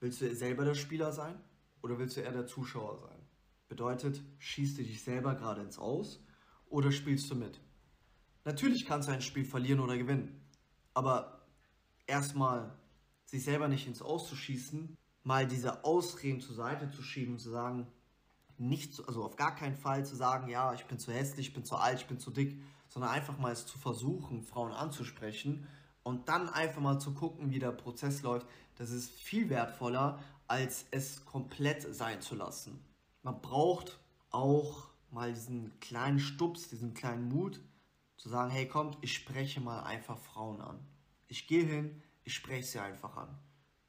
willst 0.00 0.20
du 0.20 0.34
selber 0.34 0.64
der 0.64 0.74
Spieler 0.74 1.12
sein 1.12 1.34
oder 1.82 1.98
willst 1.98 2.16
du 2.16 2.20
eher 2.20 2.32
der 2.32 2.46
Zuschauer 2.46 2.98
sein? 2.98 3.18
Bedeutet, 3.68 4.22
schießt 4.38 4.78
du 4.78 4.82
dich 4.82 5.02
selber 5.02 5.34
gerade 5.34 5.62
ins 5.62 5.78
Aus 5.78 6.24
oder 6.68 6.92
spielst 6.92 7.30
du 7.30 7.34
mit? 7.34 7.60
Natürlich 8.44 8.86
kannst 8.86 9.08
du 9.08 9.12
ein 9.12 9.22
Spiel 9.22 9.44
verlieren 9.44 9.80
oder 9.80 9.98
gewinnen, 9.98 10.40
aber 10.94 11.46
erstmal 12.06 12.74
sich 13.26 13.44
selber 13.44 13.68
nicht 13.68 13.86
ins 13.86 14.00
Aus 14.00 14.28
zu 14.28 14.36
schießen, 14.36 14.96
mal 15.28 15.46
diese 15.46 15.84
Ausreden 15.84 16.40
zur 16.40 16.54
Seite 16.54 16.90
zu 16.90 17.02
schieben 17.02 17.34
und 17.34 17.38
zu 17.38 17.50
sagen, 17.50 17.86
nicht, 18.56 18.94
zu, 18.94 19.06
also 19.06 19.22
auf 19.22 19.36
gar 19.36 19.54
keinen 19.54 19.76
Fall 19.76 20.06
zu 20.06 20.16
sagen, 20.16 20.48
ja, 20.48 20.72
ich 20.72 20.86
bin 20.86 20.98
zu 20.98 21.12
hässlich, 21.12 21.48
ich 21.48 21.52
bin 21.52 21.66
zu 21.66 21.76
alt, 21.76 22.00
ich 22.00 22.06
bin 22.06 22.18
zu 22.18 22.30
dick, 22.30 22.58
sondern 22.88 23.10
einfach 23.10 23.36
mal 23.36 23.52
es 23.52 23.66
zu 23.66 23.78
versuchen, 23.78 24.42
Frauen 24.42 24.72
anzusprechen 24.72 25.68
und 26.02 26.30
dann 26.30 26.48
einfach 26.48 26.80
mal 26.80 26.98
zu 26.98 27.12
gucken, 27.12 27.50
wie 27.50 27.58
der 27.58 27.72
Prozess 27.72 28.22
läuft. 28.22 28.46
Das 28.76 28.88
ist 28.90 29.10
viel 29.10 29.50
wertvoller, 29.50 30.18
als 30.46 30.86
es 30.92 31.26
komplett 31.26 31.94
sein 31.94 32.22
zu 32.22 32.34
lassen. 32.34 32.82
Man 33.22 33.42
braucht 33.42 34.00
auch 34.30 34.88
mal 35.10 35.34
diesen 35.34 35.78
kleinen 35.80 36.20
Stups, 36.20 36.70
diesen 36.70 36.94
kleinen 36.94 37.28
Mut, 37.28 37.60
zu 38.16 38.30
sagen, 38.30 38.50
hey 38.50 38.66
kommt, 38.66 38.96
ich 39.02 39.12
spreche 39.12 39.60
mal 39.60 39.82
einfach 39.82 40.16
Frauen 40.16 40.62
an. 40.62 40.80
Ich 41.26 41.46
gehe 41.46 41.64
hin, 41.64 42.02
ich 42.24 42.32
spreche 42.32 42.66
sie 42.66 42.78
einfach 42.78 43.14
an. 43.18 43.38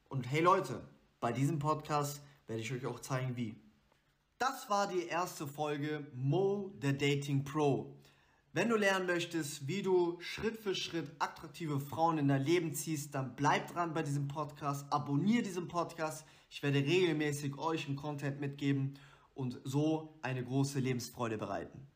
Und 0.09 0.29
hey 0.29 0.41
Leute, 0.41 0.85
bei 1.19 1.33
diesem 1.33 1.59
Podcast 1.59 2.21
werde 2.47 2.61
ich 2.61 2.71
euch 2.71 2.85
auch 2.85 2.99
zeigen, 2.99 3.35
wie. 3.35 3.55
Das 4.37 4.69
war 4.69 4.87
die 4.87 5.05
erste 5.05 5.45
Folge 5.45 6.07
Mo, 6.15 6.71
der 6.81 6.93
Dating 6.93 7.43
Pro. 7.43 7.93
Wenn 8.53 8.69
du 8.69 8.77
lernen 8.77 9.05
möchtest, 9.05 9.67
wie 9.67 9.81
du 9.81 10.19
Schritt 10.21 10.57
für 10.57 10.73
Schritt 10.73 11.11
attraktive 11.19 11.79
Frauen 11.79 12.17
in 12.17 12.29
dein 12.29 12.43
Leben 12.43 12.73
ziehst, 12.73 13.13
dann 13.13 13.35
bleib 13.35 13.73
dran 13.73 13.93
bei 13.93 14.01
diesem 14.01 14.27
Podcast, 14.27 14.91
abonniere 14.91 15.43
diesen 15.43 15.67
Podcast. 15.67 16.25
Ich 16.49 16.63
werde 16.63 16.79
regelmäßig 16.79 17.57
euch 17.57 17.85
einen 17.87 17.97
Content 17.97 18.39
mitgeben 18.39 18.97
und 19.35 19.59
so 19.65 20.17
eine 20.21 20.43
große 20.43 20.79
Lebensfreude 20.79 21.37
bereiten. 21.37 21.88